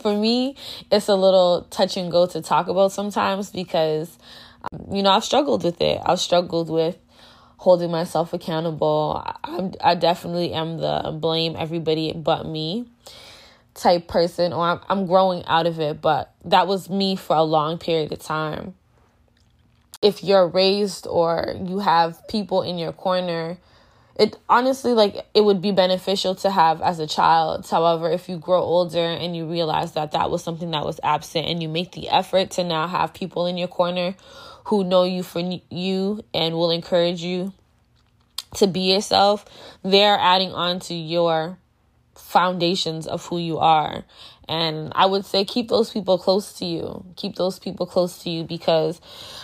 for 0.00 0.16
me, 0.16 0.56
it's 0.90 1.08
a 1.08 1.14
little 1.14 1.66
touch 1.70 1.96
and 1.96 2.10
go 2.10 2.26
to 2.26 2.40
talk 2.40 2.68
about 2.68 2.92
sometimes 2.92 3.50
because, 3.50 4.18
um, 4.72 4.86
you 4.94 5.02
know, 5.02 5.10
I've 5.10 5.24
struggled 5.24 5.62
with 5.62 5.80
it. 5.80 6.00
I've 6.04 6.20
struggled 6.20 6.70
with 6.70 6.96
holding 7.58 7.90
myself 7.90 8.32
accountable. 8.32 9.22
I'm, 9.44 9.74
I 9.82 9.94
definitely 9.94 10.54
am 10.54 10.78
the 10.78 11.14
blame 11.20 11.54
everybody 11.58 12.12
but 12.14 12.46
me 12.46 12.86
type 13.80 14.08
person 14.08 14.52
or 14.52 14.64
I'm, 14.64 14.80
I'm 14.88 15.06
growing 15.06 15.44
out 15.46 15.66
of 15.66 15.80
it 15.80 16.00
but 16.00 16.34
that 16.44 16.66
was 16.66 16.90
me 16.90 17.16
for 17.16 17.36
a 17.36 17.42
long 17.42 17.78
period 17.78 18.12
of 18.12 18.18
time. 18.18 18.74
If 20.02 20.22
you're 20.22 20.46
raised 20.46 21.06
or 21.06 21.54
you 21.64 21.78
have 21.78 22.26
people 22.28 22.62
in 22.62 22.78
your 22.78 22.92
corner 22.92 23.56
it 24.16 24.36
honestly 24.50 24.92
like 24.92 25.26
it 25.32 25.42
would 25.42 25.62
be 25.62 25.72
beneficial 25.72 26.34
to 26.36 26.50
have 26.50 26.82
as 26.82 26.98
a 26.98 27.06
child. 27.06 27.66
However 27.70 28.10
if 28.10 28.28
you 28.28 28.36
grow 28.36 28.60
older 28.60 28.98
and 28.98 29.34
you 29.34 29.46
realize 29.46 29.92
that 29.92 30.12
that 30.12 30.30
was 30.30 30.44
something 30.44 30.70
that 30.72 30.84
was 30.84 31.00
absent 31.02 31.46
and 31.46 31.62
you 31.62 31.68
make 31.68 31.92
the 31.92 32.10
effort 32.10 32.50
to 32.52 32.64
now 32.64 32.86
have 32.86 33.14
people 33.14 33.46
in 33.46 33.56
your 33.56 33.68
corner 33.68 34.14
who 34.64 34.84
know 34.84 35.04
you 35.04 35.22
for 35.22 35.40
you 35.70 36.22
and 36.34 36.54
will 36.54 36.70
encourage 36.70 37.22
you 37.22 37.52
to 38.56 38.66
be 38.66 38.92
yourself 38.92 39.46
they're 39.82 40.18
adding 40.18 40.52
on 40.52 40.80
to 40.80 40.92
your 40.92 41.56
foundations 42.20 43.06
of 43.06 43.24
who 43.26 43.38
you 43.38 43.58
are. 43.58 44.04
And 44.48 44.92
I 44.96 45.06
would 45.06 45.24
say 45.24 45.44
keep 45.44 45.68
those 45.68 45.90
people 45.90 46.18
close 46.18 46.52
to 46.54 46.64
you. 46.64 47.04
Keep 47.16 47.36
those 47.36 47.58
people 47.58 47.86
close 47.86 48.18
to 48.24 48.30
you 48.30 48.44
because 48.44 49.00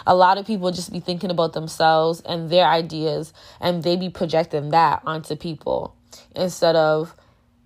a 0.06 0.14
lot 0.14 0.36
of 0.36 0.46
people 0.46 0.70
just 0.72 0.92
be 0.92 1.00
thinking 1.00 1.30
about 1.30 1.52
themselves 1.52 2.20
and 2.22 2.50
their 2.50 2.66
ideas 2.66 3.32
and 3.60 3.82
they 3.82 3.96
be 3.96 4.10
projecting 4.10 4.70
that 4.70 5.02
onto 5.06 5.36
people 5.36 5.94
instead 6.34 6.74
of 6.74 7.14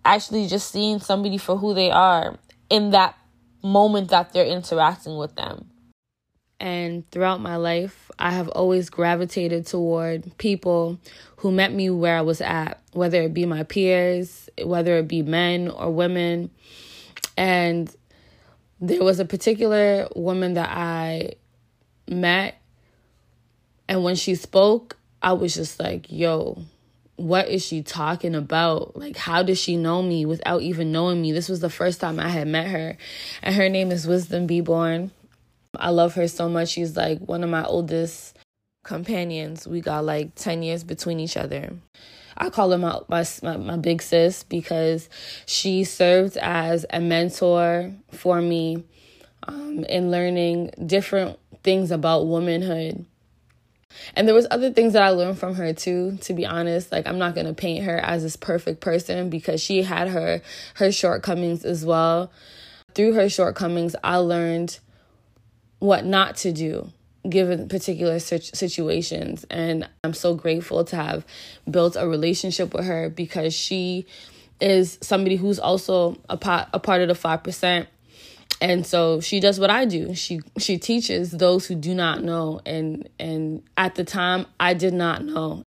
actually 0.05 0.47
just 0.47 0.71
seeing 0.71 0.99
somebody 0.99 1.39
for 1.39 1.57
who 1.57 1.75
they 1.75 1.91
are 1.91 2.37
in 2.69 2.91
that 2.91 3.17
moment 3.63 4.11
that 4.11 4.33
they're 4.33 4.47
interacting 4.47 5.17
with 5.17 5.35
them. 5.37 5.67
And 6.59 7.11
throughout 7.11 7.41
my 7.41 7.57
life, 7.57 8.11
I 8.19 8.33
have 8.33 8.49
always 8.49 8.91
gravitated 8.91 9.67
toward 9.67 10.37
people 10.37 10.99
who 11.41 11.51
met 11.51 11.73
me 11.73 11.89
where 11.89 12.19
I 12.19 12.21
was 12.21 12.43
at, 12.43 12.83
whether 12.93 13.23
it 13.23 13.33
be 13.33 13.47
my 13.47 13.63
peers, 13.63 14.51
whether 14.63 14.99
it 14.99 15.09
be 15.09 15.23
men 15.23 15.69
or 15.69 15.91
women. 15.91 16.51
And 17.35 17.91
there 18.79 19.03
was 19.03 19.21
a 19.21 19.25
particular 19.25 20.07
woman 20.15 20.55
that 20.55 20.69
I 20.69 21.37
met, 22.07 22.61
and 23.89 24.05
when 24.05 24.17
she 24.17 24.35
spoke, 24.35 24.99
I 25.23 25.33
was 25.33 25.55
just 25.55 25.81
like, 25.81 26.13
yo, 26.13 26.63
what 27.17 27.49
is 27.49 27.65
she 27.65 27.83
talking 27.83 28.35
about? 28.35 28.95
Like, 28.97 29.17
how 29.17 29.43
does 29.43 29.59
she 29.59 29.79
know 29.79 30.03
me 30.03 30.27
without 30.27 30.61
even 30.61 30.93
knowing 30.93 31.23
me? 31.23 31.33
This 31.33 31.49
was 31.49 31.61
the 31.61 31.71
first 31.71 32.01
time 32.01 32.21
I 32.21 32.29
had 32.29 32.49
met 32.49 32.67
her. 32.67 32.99
And 33.43 33.55
her 33.55 33.71
name 33.71 33.91
is 33.93 34.07
Wisdom 34.07 34.47
Be 34.47 34.61
Born. 34.61 35.11
I 35.75 35.89
love 35.89 36.15
her 36.15 36.29
so 36.29 36.51
much. 36.51 36.69
She's 36.69 36.97
like 36.97 37.19
one 37.21 37.43
of 37.43 37.49
my 37.49 37.65
oldest 37.65 38.37
companions. 38.83 39.67
We 39.67 39.81
got 39.81 40.05
like 40.05 40.35
10 40.35 40.63
years 40.63 40.85
between 40.85 41.21
each 41.21 41.37
other. 41.37 41.73
I 42.37 42.49
call 42.49 42.71
her 42.71 42.79
my, 42.79 43.01
my, 43.43 43.57
my, 43.57 43.77
big 43.77 44.01
sis 44.01 44.45
because 44.45 45.09
she 45.45 45.85
served 45.85 46.39
as 46.39 46.87
a 46.89 46.99
mentor 46.99 47.93
for 48.13 48.41
me 48.41 48.85
um, 49.47 49.85
in 49.85 50.11
learning 50.11 50.71
different 50.87 51.39
things 51.63 51.91
about 51.91 52.27
womanhood. 52.27 53.05
And 54.15 54.27
there 54.27 54.35
was 54.35 54.47
other 54.51 54.71
things 54.73 54.95
that 54.95 55.03
I 55.03 55.11
learned 55.11 55.39
from 55.39 55.57
her 55.57 55.75
too, 55.75 56.17
to 56.23 56.33
be 56.33 56.47
honest. 56.47 56.93
Like 56.93 57.07
I'm 57.07 57.19
not 57.19 57.35
going 57.35 57.47
to 57.47 57.53
paint 57.53 57.85
her 57.85 57.99
as 57.99 58.23
this 58.23 58.37
perfect 58.37 58.81
person 58.81 59.29
because 59.29 59.61
she 59.61 59.83
had 59.83 60.09
her 60.09 60.41
her 60.75 60.93
shortcomings 60.93 61.65
as 61.65 61.85
well. 61.85 62.33
Through 62.95 63.15
her 63.15 63.29
shortcomings, 63.29 63.95
I 64.03 64.17
learned 64.17 64.79
what 65.81 66.05
not 66.05 66.37
to 66.39 66.53
do 66.53 66.93
given 67.29 67.69
particular 67.69 68.19
situations 68.19 69.45
and 69.51 69.87
i'm 70.05 70.15
so 70.15 70.35
grateful 70.35 70.85
to 70.85 70.97
have 70.97 71.25
built 71.71 71.95
a 71.95 72.09
relationship 72.09 72.73
with 72.73 72.87
her 72.87 73.11
because 73.11 73.53
she 73.53 74.07
is 74.61 74.99
somebody 75.01 75.37
who's 75.37 75.59
also 75.59 76.17
a 76.29 76.37
part, 76.37 76.69
a 76.73 76.79
part 76.79 77.03
of 77.03 77.09
the 77.09 77.15
5%. 77.15 77.87
And 78.63 78.87
so 78.87 79.21
she 79.21 79.41
does 79.41 79.59
what 79.59 79.71
I 79.71 79.87
do. 79.87 80.15
She 80.15 80.41
she 80.59 80.77
teaches 80.77 81.31
those 81.31 81.67
who 81.67 81.75
do 81.75 81.95
not 81.95 82.23
know 82.23 82.61
and 82.67 83.09
and 83.19 83.63
at 83.79 83.95
the 83.95 84.05
time 84.05 84.45
I 84.59 84.75
did 84.75 84.93
not 84.93 85.25
know. 85.25 85.63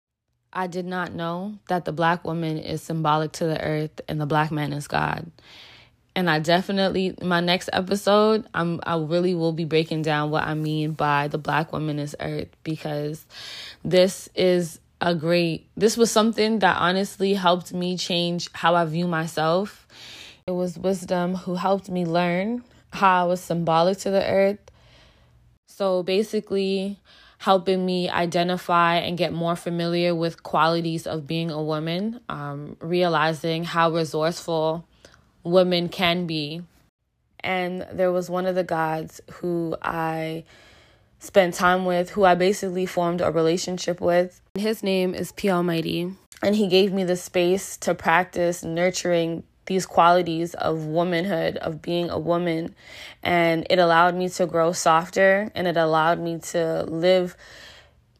I 0.55 0.67
did 0.67 0.85
not 0.85 1.11
know 1.11 1.57
that 1.69 1.85
the 1.85 1.91
black 1.91 2.23
woman 2.23 2.59
is 2.59 2.83
symbolic 2.83 3.31
to 3.33 3.45
the 3.45 3.59
earth 3.59 3.99
and 4.07 4.21
the 4.21 4.27
black 4.27 4.51
man 4.51 4.73
is 4.73 4.87
God. 4.87 5.31
And 6.15 6.29
I 6.29 6.39
definitely 6.39 7.15
my 7.21 7.39
next 7.39 7.69
episode 7.73 8.47
I'm 8.53 8.79
I 8.83 8.97
really 8.97 9.33
will 9.33 9.51
be 9.51 9.65
breaking 9.65 10.03
down 10.03 10.29
what 10.29 10.43
I 10.43 10.53
mean 10.53 10.91
by 10.91 11.27
the 11.27 11.39
black 11.39 11.73
woman 11.73 11.97
is 11.97 12.15
earth 12.19 12.49
because 12.63 13.25
this 13.83 14.29
is 14.35 14.79
a 15.01 15.15
great 15.15 15.67
this 15.75 15.97
was 15.97 16.11
something 16.11 16.59
that 16.59 16.77
honestly 16.77 17.33
helped 17.33 17.73
me 17.73 17.97
change 17.97 18.49
how 18.53 18.75
I 18.75 18.85
view 18.85 19.07
myself. 19.07 19.87
It 20.45 20.51
was 20.51 20.77
wisdom 20.77 21.35
who 21.35 21.55
helped 21.55 21.89
me 21.89 22.05
learn 22.05 22.63
how 22.91 23.23
I 23.23 23.27
was 23.27 23.41
symbolic 23.41 23.97
to 23.99 24.11
the 24.11 24.23
earth. 24.23 24.59
So 25.67 26.03
basically 26.03 26.99
helping 27.39 27.85
me 27.85 28.09
identify 28.09 28.95
and 28.95 29.17
get 29.17 29.33
more 29.33 29.55
familiar 29.55 30.15
with 30.15 30.43
qualities 30.43 31.05
of 31.05 31.27
being 31.27 31.51
a 31.51 31.61
woman, 31.61 32.21
um, 32.29 32.77
realizing 32.79 33.65
how 33.65 33.91
resourceful 33.91 34.85
women 35.43 35.89
can 35.89 36.25
be. 36.25 36.63
And 37.39 37.85
there 37.91 38.11
was 38.11 38.29
one 38.29 38.45
of 38.45 38.55
the 38.55 38.63
gods 38.63 39.19
who 39.31 39.75
I 39.81 40.45
spent 41.19 41.53
time 41.53 41.85
with, 41.85 42.11
who 42.11 42.23
I 42.23 42.35
basically 42.35 42.85
formed 42.85 43.21
a 43.21 43.31
relationship 43.31 43.99
with. 44.01 44.41
His 44.55 44.83
name 44.83 45.13
is 45.13 45.31
P 45.31 45.49
Almighty. 45.49 46.13
And 46.41 46.55
he 46.55 46.67
gave 46.67 46.91
me 46.91 47.03
the 47.03 47.15
space 47.15 47.77
to 47.77 47.95
practice 47.95 48.63
nurturing 48.63 49.43
these 49.65 49.85
qualities 49.85 50.53
of 50.55 50.85
womanhood, 50.85 51.57
of 51.57 51.81
being 51.81 52.09
a 52.09 52.19
woman. 52.19 52.75
And 53.21 53.65
it 53.69 53.79
allowed 53.79 54.15
me 54.15 54.27
to 54.29 54.45
grow 54.45 54.73
softer 54.73 55.49
and 55.55 55.67
it 55.67 55.77
allowed 55.77 56.19
me 56.19 56.39
to 56.39 56.83
live 56.83 57.37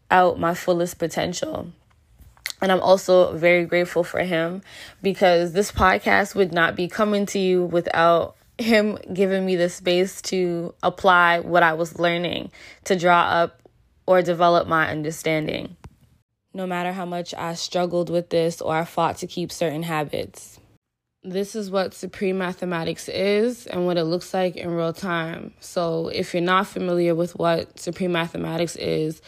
out 0.10 0.40
my 0.40 0.54
fullest 0.54 1.00
potential. 1.00 1.72
And 2.64 2.72
I'm 2.72 2.80
also 2.80 3.36
very 3.36 3.66
grateful 3.66 4.06
for 4.06 4.22
him 4.22 4.62
because 5.02 5.52
this 5.52 5.70
podcast 5.70 6.34
would 6.34 6.54
not 6.54 6.78
be 6.78 6.88
coming 6.88 7.26
to 7.26 7.38
you 7.38 7.66
without 7.66 8.38
him 8.58 8.98
giving 9.12 9.46
me 9.46 9.58
the 9.58 9.68
space 9.68 10.22
to 10.22 10.74
apply 10.82 11.42
what 11.42 11.62
I 11.62 11.74
was 11.74 12.00
learning 12.00 12.52
to 12.86 12.96
draw 12.96 13.20
up 13.20 13.62
or 14.08 14.22
develop 14.22 14.66
my 14.66 14.90
understanding. 14.90 15.76
No 16.54 16.66
matter 16.66 16.94
how 16.94 17.06
much 17.06 17.34
I 17.34 17.56
struggled 17.56 18.10
with 18.10 18.30
this 18.30 18.62
or 18.62 18.74
I 18.74 18.86
fought 18.86 19.18
to 19.18 19.28
keep 19.28 19.52
certain 19.52 19.84
habits. 19.84 20.58
This 21.22 21.58
is 21.58 21.70
what 21.70 21.94
supreme 21.94 22.38
mathematics 22.38 23.10
is 23.10 23.68
and 23.68 23.86
what 23.86 23.98
it 23.98 24.06
looks 24.06 24.34
like 24.34 24.56
in 24.56 24.70
real 24.70 24.94
time. 24.94 25.54
So, 25.60 26.08
if 26.10 26.34
you're 26.34 26.44
not 26.44 26.68
familiar 26.68 27.14
with 27.14 27.38
what 27.38 27.78
supreme 27.78 28.12
mathematics 28.14 28.78
is, 28.78 29.22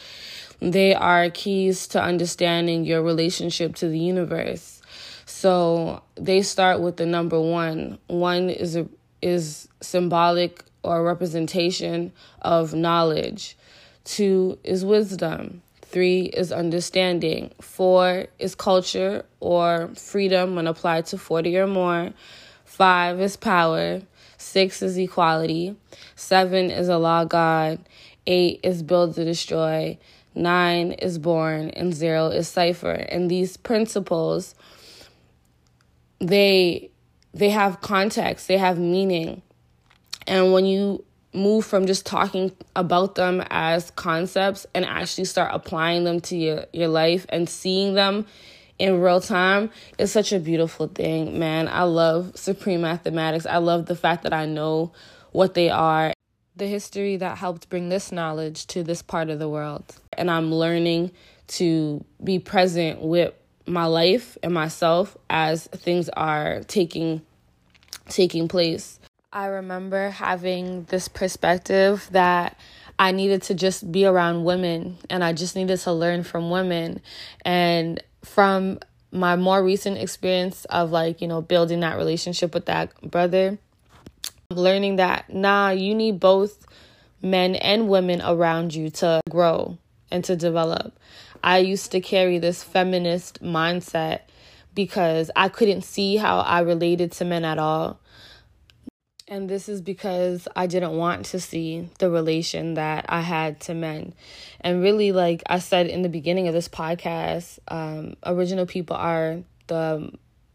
they 0.73 0.95
are 0.95 1.29
keys 1.29 1.87
to 1.87 2.01
understanding 2.01 2.85
your 2.85 3.01
relationship 3.01 3.75
to 3.75 3.87
the 3.87 3.99
universe. 3.99 4.81
So, 5.25 6.01
they 6.15 6.41
start 6.41 6.81
with 6.81 6.97
the 6.97 7.05
number 7.05 7.39
1. 7.39 7.97
1 8.07 8.49
is 8.49 8.75
a 8.75 8.87
is 9.21 9.67
symbolic 9.81 10.63
or 10.83 11.03
representation 11.03 12.11
of 12.41 12.73
knowledge. 12.73 13.57
Two 14.03 14.59
is 14.63 14.85
wisdom. 14.85 15.63
Three 15.81 16.25
is 16.25 16.51
understanding. 16.51 17.51
Four 17.59 18.27
is 18.37 18.53
culture 18.53 19.25
or 19.39 19.89
freedom 19.95 20.55
when 20.55 20.67
applied 20.67 21.07
to 21.07 21.17
40 21.17 21.57
or 21.57 21.67
more. 21.67 22.11
Five 22.65 23.19
is 23.19 23.35
power. 23.35 24.01
Six 24.37 24.81
is 24.81 24.97
equality. 24.97 25.75
Seven 26.15 26.69
is 26.69 26.89
Allah 26.89 27.25
God. 27.27 27.79
Eight 28.27 28.59
is 28.63 28.83
build 28.83 29.15
to 29.15 29.25
destroy. 29.25 29.97
Nine 30.35 30.91
is 30.91 31.17
born. 31.17 31.69
And 31.71 31.93
zero 31.93 32.27
is 32.27 32.47
cipher. 32.47 32.91
And 32.91 33.31
these 33.31 33.57
principles, 33.57 34.53
they 36.19 36.91
they 37.33 37.49
have 37.49 37.81
context, 37.81 38.47
they 38.47 38.57
have 38.57 38.79
meaning. 38.79 39.41
And 40.25 40.53
when 40.53 40.65
you 40.65 41.03
move 41.33 41.65
from 41.65 41.85
just 41.85 42.05
talking 42.05 42.51
about 42.75 43.15
them 43.15 43.43
as 43.49 43.91
concepts 43.91 44.65
and 44.73 44.85
actually 44.85 45.25
start 45.25 45.51
applying 45.53 46.05
them 46.05 46.21
to 46.21 46.37
your, 46.37 46.65
your 46.71 46.87
life 46.87 47.25
and 47.29 47.49
seeing 47.49 47.93
them 47.93 48.25
in 48.79 48.99
real 49.01 49.21
time 49.21 49.69
is 49.97 50.11
such 50.11 50.31
a 50.31 50.39
beautiful 50.39 50.87
thing, 50.87 51.37
man. 51.37 51.67
I 51.67 51.83
love 51.83 52.31
supreme 52.35 52.81
mathematics. 52.81 53.45
I 53.45 53.57
love 53.57 53.85
the 53.85 53.95
fact 53.95 54.23
that 54.23 54.33
I 54.33 54.45
know 54.45 54.91
what 55.31 55.53
they 55.53 55.69
are, 55.69 56.13
the 56.55 56.67
history 56.67 57.17
that 57.17 57.37
helped 57.37 57.69
bring 57.69 57.89
this 57.89 58.11
knowledge 58.11 58.65
to 58.67 58.83
this 58.83 59.01
part 59.01 59.29
of 59.29 59.39
the 59.39 59.49
world. 59.49 59.95
And 60.17 60.29
I'm 60.29 60.53
learning 60.53 61.11
to 61.47 62.03
be 62.23 62.39
present 62.39 63.01
with 63.01 63.33
my 63.67 63.85
life 63.85 64.37
and 64.43 64.53
myself 64.53 65.17
as 65.29 65.67
things 65.67 66.09
are 66.09 66.61
taking 66.67 67.21
taking 68.07 68.47
place. 68.47 68.99
I 69.33 69.47
remember 69.47 70.11
having 70.11 70.83
this 70.85 71.07
perspective 71.07 72.07
that 72.11 72.57
I 72.97 73.11
needed 73.11 73.41
to 73.43 73.53
just 73.53 73.91
be 73.91 74.05
around 74.05 74.43
women 74.45 74.97
and 75.09 75.23
I 75.23 75.33
just 75.33 75.55
needed 75.55 75.79
to 75.79 75.91
learn 75.91 76.23
from 76.23 76.49
women 76.49 77.01
and 77.43 78.01
from 78.23 78.79
my 79.11 79.35
more 79.35 79.63
recent 79.63 79.97
experience 79.97 80.65
of 80.65 80.91
like, 80.91 81.21
you 81.21 81.27
know, 81.27 81.41
building 81.41 81.81
that 81.81 81.97
relationship 81.97 82.53
with 82.53 82.67
that 82.67 82.93
brother, 83.01 83.57
learning 84.51 84.97
that 84.97 85.33
nah, 85.33 85.69
you 85.69 85.95
need 85.95 86.19
both 86.19 86.65
men 87.21 87.55
and 87.55 87.89
women 87.89 88.21
around 88.21 88.73
you 88.73 88.89
to 88.91 89.19
grow 89.29 89.77
and 90.15 90.23
to 90.23 90.35
develop. 90.35 90.97
I 91.43 91.57
used 91.57 91.91
to 91.91 91.99
carry 91.99 92.39
this 92.39 92.63
feminist 92.63 93.43
mindset 93.43 94.21
because 94.73 95.29
I 95.35 95.49
couldn't 95.49 95.83
see 95.83 96.15
how 96.15 96.39
I 96.39 96.61
related 96.61 97.11
to 97.13 97.25
men 97.25 97.43
at 97.43 97.59
all. 97.59 97.99
And 99.27 99.49
this 99.49 99.67
is 99.67 99.81
because 99.81 100.47
I 100.55 100.67
didn't 100.67 100.95
want 100.95 101.25
to 101.27 101.39
see 101.39 101.89
the 101.99 102.09
relation 102.09 102.75
that 102.75 103.05
I 103.09 103.21
had 103.21 103.59
to 103.61 103.73
men. 103.73 104.13
And 104.61 104.81
really, 104.81 105.11
like 105.11 105.43
I 105.47 105.59
said 105.59 105.87
in 105.87 106.01
the 106.01 106.09
beginning 106.09 106.47
of 106.47 106.53
this 106.53 106.69
podcast, 106.69 107.59
um, 107.67 108.15
original 108.23 108.65
people 108.65 108.95
are 108.95 109.39
the, 109.67 110.11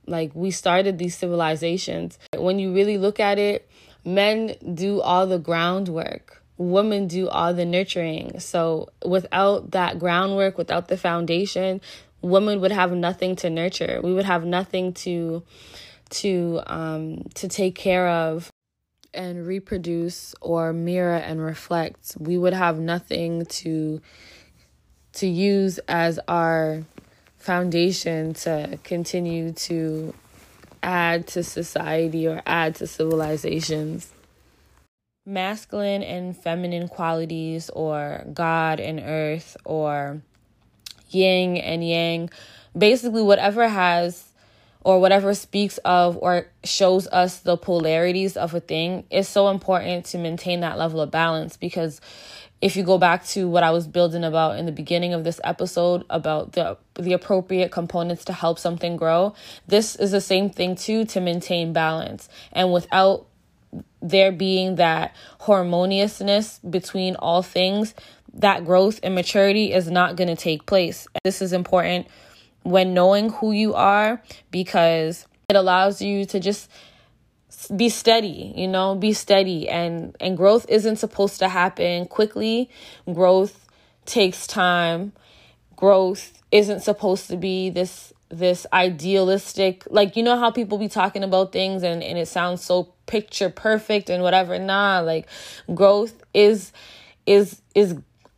like, 0.07 0.31
we 0.35 0.53
started 0.53 0.99
these 0.99 1.17
civilizations. 1.17 2.19
When 2.35 2.59
you 2.59 2.73
really 2.73 2.97
look 2.97 3.21
at 3.21 3.39
it, 3.39 3.69
men 4.05 4.55
do 4.75 5.01
all 5.01 5.27
the 5.27 5.39
groundwork 5.39 6.40
women 6.61 7.07
do 7.07 7.27
all 7.27 7.55
the 7.55 7.65
nurturing. 7.65 8.39
So 8.39 8.91
without 9.05 9.71
that 9.71 9.99
groundwork, 9.99 10.59
without 10.59 10.89
the 10.89 10.99
foundation, 10.99 11.81
women 12.21 12.61
would 12.61 12.71
have 12.71 12.93
nothing 12.93 13.35
to 13.37 13.49
nurture. 13.49 13.99
We 14.05 14.13
would 14.13 14.27
have 14.27 14.45
nothing 14.45 14.93
to 15.05 15.43
to 16.11 16.61
um 16.67 17.23
to 17.35 17.49
take 17.49 17.75
care 17.77 18.09
of 18.09 18.51
and 19.15 19.47
reproduce 19.47 20.35
or 20.43 20.75
mirror 20.75 21.17
and 21.17 21.43
reflect. 21.43 22.17
We 22.21 22.37
would 22.37 22.53
have 22.53 22.79
nothing 22.79 23.47
to 23.47 24.03
to 25.15 25.27
use 25.27 25.79
as 25.89 26.21
our 26.29 26.83
foundation 27.39 28.35
to 28.35 28.79
continue 28.85 29.53
to 29.53 30.13
add 30.83 31.27
to 31.29 31.43
society 31.43 32.29
or 32.29 32.43
add 32.45 32.75
to 32.77 32.87
civilizations 32.87 34.13
masculine 35.27 36.03
and 36.03 36.37
feminine 36.37 36.89
qualities 36.89 37.71
or 37.71 38.25
God 38.33 38.81
and 38.81 39.01
earth 39.01 39.57
or 39.65 40.23
yin 41.09 41.57
and 41.57 41.87
yang. 41.87 42.31
Basically, 42.77 43.23
whatever 43.23 43.69
has 43.69 44.27
or 44.83 45.01
whatever 45.01 45.35
speaks 45.35 45.79
of 45.79 46.17
or 46.19 46.47
shows 46.65 47.07
us 47.09 47.41
the 47.41 47.57
polarities 47.57 48.37
of 48.37 48.55
a 48.55 48.61
thing 48.61 49.05
is 49.11 49.29
so 49.29 49.49
important 49.49 50.07
to 50.07 50.19
maintain 50.19 50.61
that 50.61 50.79
level 50.79 51.01
of 51.01 51.11
balance 51.11 51.57
because 51.57 52.01
if 52.63 52.77
you 52.77 52.83
go 52.83 52.99
back 52.99 53.25
to 53.27 53.49
what 53.49 53.63
I 53.63 53.71
was 53.71 53.87
building 53.87 54.23
about 54.23 54.59
in 54.59 54.67
the 54.67 54.73
beginning 54.73 55.15
of 55.15 55.25
this 55.25 55.41
episode 55.45 56.05
about 56.11 56.53
the 56.53 56.77
the 56.95 57.15
appropriate 57.15 57.73
components 57.73 58.25
to 58.27 58.33
help 58.35 58.59
something 58.59 58.97
grow, 58.97 59.35
this 59.67 59.97
is 59.97 60.11
the 60.11 60.21
same 60.21 60.51
thing 60.51 60.77
too 60.77 61.05
to 61.07 61.21
maintain 61.21 61.73
balance. 61.73 62.29
And 62.53 62.73
without 62.73 63.27
there 64.03 64.33
being 64.33 64.77
that 64.77 65.15
harmoniousness 65.41 66.59
between 66.59 67.17
all 67.17 67.43
things, 67.43 67.95
that 68.35 68.65
growth 68.65 69.01
and 69.03 69.15
maturity 69.15 69.73
is 69.73 69.91
not 69.91 70.17
going 70.17 70.29
to 70.29 70.37
take 70.37 70.67
place. 70.67 71.07
This 71.25 71.43
is 71.43 71.53
important 71.53 72.07
when 72.63 72.95
knowing 72.95 73.31
who 73.31 73.53
you 73.53 73.75
are 73.75 74.23
because 74.51 75.27
it 75.49 75.57
allows 75.57 76.01
you 76.03 76.25
to 76.27 76.41
just 76.41 76.71
be 77.75 77.89
steady 77.89 78.53
you 78.57 78.69
know 78.69 78.95
be 78.95 79.13
steady. 79.13 79.69
And 79.69 80.17
and 80.21 80.37
growth 80.37 80.67
isn't 80.69 80.97
supposed 80.97 81.39
to 81.41 81.49
happen 81.49 82.07
quickly. 82.07 82.71
Growth 83.13 83.69
takes 84.07 84.47
time. 84.47 85.13
Growth 85.77 86.43
isn't 86.51 86.81
supposed 86.81 87.29
to 87.29 87.37
be 87.37 87.71
this 87.71 88.13
this 88.31 88.65
idealistic 88.73 89.85
like 89.91 90.17
you 90.17 90.23
know 90.23 90.39
how 90.39 90.51
people 90.51 90.79
be 90.79 90.89
talking 90.89 91.25
about 91.25 91.53
things 91.53 91.83
and, 91.83 92.03
and 92.03 92.17
it 92.17 92.29
sounds 92.29 92.63
so 92.63 92.85
picture 93.07 93.51
perfect 93.51 94.09
and 94.09 94.23
whatever? 94.23 94.59
Nah 94.59 95.01
like 95.01 95.29
growth 95.75 96.23
is 96.33 96.73
is 97.27 97.61
is 97.75 97.97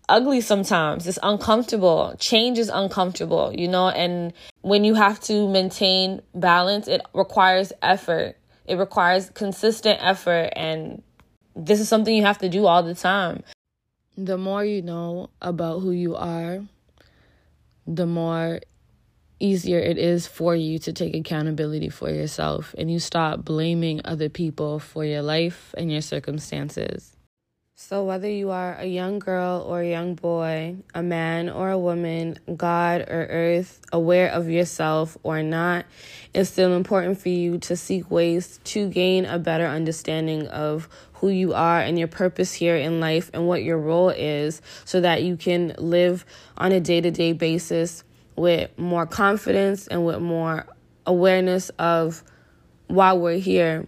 ugly 0.08 0.40
sometimes. 0.40 1.06
It's 1.06 1.18
uncomfortable. 1.22 2.14
Change 2.18 2.58
is 2.58 2.68
uncomfortable 2.68 3.52
you 3.54 3.68
know? 3.68 3.90
And 3.90 4.32
when 4.62 4.84
you 4.84 4.94
have 4.94 5.20
to 5.20 5.48
maintain 5.48 6.22
balance 6.34 6.88
it 6.88 7.02
requires 7.12 7.72
effort. 7.82 8.36
It 8.66 8.76
requires 8.76 9.28
consistent 9.30 9.98
effort 10.00 10.52
and 10.56 11.02
this 11.54 11.80
is 11.80 11.88
something 11.88 12.16
you 12.16 12.24
have 12.24 12.38
to 12.38 12.48
do 12.48 12.66
all 12.66 12.82
the 12.82 12.94
time. 12.94 13.42
The 14.16 14.38
more 14.38 14.64
you 14.64 14.80
know 14.80 15.28
about 15.42 15.80
who 15.80 15.90
you 15.90 16.16
are 16.16 16.62
the 17.86 18.06
more 18.06 18.60
easier 19.42 19.78
it 19.78 19.98
is 19.98 20.26
for 20.26 20.54
you 20.54 20.78
to 20.78 20.92
take 20.92 21.14
accountability 21.14 21.88
for 21.88 22.08
yourself 22.08 22.74
and 22.78 22.90
you 22.90 22.98
stop 22.98 23.44
blaming 23.44 24.00
other 24.04 24.28
people 24.28 24.78
for 24.78 25.04
your 25.04 25.22
life 25.22 25.74
and 25.76 25.90
your 25.90 26.00
circumstances. 26.00 27.16
So, 27.74 28.04
whether 28.04 28.28
you 28.28 28.50
are 28.50 28.76
a 28.76 28.84
young 28.84 29.18
girl 29.18 29.64
or 29.66 29.80
a 29.80 29.90
young 29.90 30.14
boy, 30.14 30.76
a 30.94 31.02
man 31.02 31.48
or 31.48 31.70
a 31.70 31.78
woman, 31.78 32.38
God 32.56 33.00
or 33.00 33.26
earth, 33.28 33.80
aware 33.92 34.30
of 34.30 34.48
yourself 34.48 35.18
or 35.24 35.42
not, 35.42 35.86
it's 36.32 36.48
still 36.48 36.74
important 36.74 37.18
for 37.18 37.30
you 37.30 37.58
to 37.58 37.76
seek 37.76 38.08
ways 38.08 38.60
to 38.64 38.88
gain 38.88 39.24
a 39.24 39.38
better 39.38 39.66
understanding 39.66 40.46
of 40.46 40.88
who 41.14 41.28
you 41.28 41.54
are 41.54 41.80
and 41.80 41.98
your 41.98 42.06
purpose 42.06 42.52
here 42.52 42.76
in 42.76 43.00
life 43.00 43.30
and 43.34 43.48
what 43.48 43.64
your 43.64 43.78
role 43.78 44.10
is 44.10 44.62
so 44.84 45.00
that 45.00 45.24
you 45.24 45.36
can 45.36 45.74
live 45.78 46.24
on 46.56 46.70
a 46.70 46.80
day 46.80 47.00
to 47.00 47.10
day 47.10 47.32
basis 47.32 48.04
with 48.36 48.76
more 48.78 49.06
confidence 49.06 49.86
and 49.86 50.04
with 50.04 50.20
more 50.20 50.66
awareness 51.06 51.70
of 51.78 52.22
why 52.88 53.12
we're 53.12 53.38
here. 53.38 53.86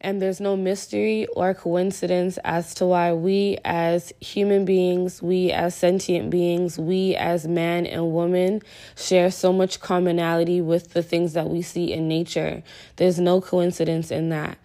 And 0.00 0.22
there's 0.22 0.40
no 0.40 0.56
mystery 0.56 1.26
or 1.26 1.54
coincidence 1.54 2.38
as 2.44 2.72
to 2.74 2.86
why 2.86 3.12
we, 3.12 3.58
as 3.64 4.12
human 4.20 4.64
beings, 4.64 5.20
we 5.20 5.50
as 5.50 5.74
sentient 5.74 6.30
beings, 6.30 6.78
we 6.78 7.16
as 7.16 7.48
man 7.48 7.84
and 7.84 8.12
woman, 8.12 8.62
share 8.96 9.32
so 9.32 9.52
much 9.52 9.80
commonality 9.80 10.60
with 10.60 10.92
the 10.92 11.02
things 11.02 11.32
that 11.32 11.48
we 11.48 11.62
see 11.62 11.92
in 11.92 12.06
nature. 12.06 12.62
There's 12.94 13.18
no 13.18 13.40
coincidence 13.40 14.12
in 14.12 14.28
that. 14.28 14.58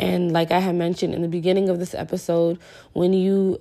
And 0.00 0.32
like 0.32 0.50
I 0.50 0.58
had 0.58 0.74
mentioned 0.74 1.14
in 1.14 1.22
the 1.22 1.28
beginning 1.28 1.68
of 1.68 1.78
this 1.78 1.94
episode, 1.94 2.58
when 2.92 3.12
you 3.12 3.60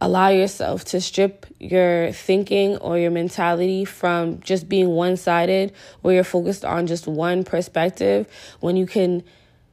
allow 0.00 0.28
yourself 0.28 0.84
to 0.84 1.00
strip 1.00 1.46
your 1.58 2.12
thinking 2.12 2.76
or 2.76 2.98
your 2.98 3.10
mentality 3.10 3.84
from 3.84 4.40
just 4.40 4.68
being 4.68 4.90
one 4.90 5.16
sided, 5.16 5.72
where 6.02 6.14
you're 6.14 6.24
focused 6.24 6.64
on 6.64 6.86
just 6.86 7.06
one 7.06 7.44
perspective, 7.44 8.28
when 8.60 8.76
you 8.76 8.86
can, 8.86 9.24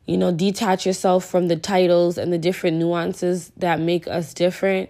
you 0.05 0.17
know, 0.17 0.31
detach 0.31 0.85
yourself 0.85 1.25
from 1.25 1.47
the 1.47 1.55
titles 1.55 2.17
and 2.17 2.33
the 2.33 2.37
different 2.37 2.77
nuances 2.77 3.51
that 3.57 3.79
make 3.79 4.07
us 4.07 4.33
different. 4.33 4.89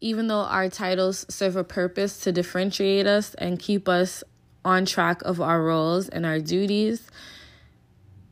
Even 0.00 0.28
though 0.28 0.40
our 0.40 0.68
titles 0.68 1.26
serve 1.28 1.56
a 1.56 1.64
purpose 1.64 2.20
to 2.20 2.32
differentiate 2.32 3.06
us 3.06 3.34
and 3.34 3.58
keep 3.58 3.88
us 3.88 4.24
on 4.64 4.86
track 4.86 5.22
of 5.22 5.40
our 5.40 5.62
roles 5.62 6.08
and 6.08 6.24
our 6.24 6.40
duties, 6.40 7.06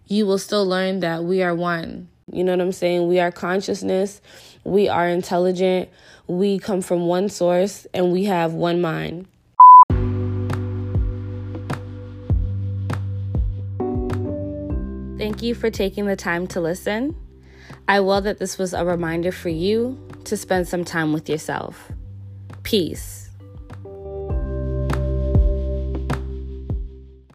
you 0.07 0.27
will 0.27 0.38
still 0.38 0.66
learn 0.66 1.01
that 1.01 1.25
we 1.25 1.42
are 1.42 1.55
one. 1.55 2.09
You 2.31 2.45
know 2.45 2.53
what 2.53 2.61
I'm 2.61 2.73
saying? 2.73 3.09
We 3.09 3.21
are 3.21 3.31
consciousness, 3.31 4.21
we 4.64 4.88
are 4.88 5.09
intelligent, 5.09 5.90
we 6.26 6.58
come 6.58 6.82
from 6.82 7.06
one 7.06 7.28
source, 7.28 7.87
and 7.92 8.12
we 8.12 8.24
have 8.24 8.54
one 8.54 8.80
mind. 8.80 9.26
Thank 15.18 15.42
you 15.42 15.54
for 15.54 15.70
taking 15.70 16.06
the 16.06 16.16
time 16.16 16.46
to 16.48 16.61
listen. 16.61 17.14
I 17.87 18.00
will 18.00 18.20
that 18.22 18.38
this 18.38 18.58
was 18.58 18.74
a 18.74 18.85
reminder 18.85 19.30
for 19.30 19.48
you 19.50 19.98
to 20.24 20.37
spend 20.37 20.66
some 20.66 20.85
time 20.85 21.12
with 21.12 21.28
yourself. 21.28 21.92
Peace. 22.64 23.21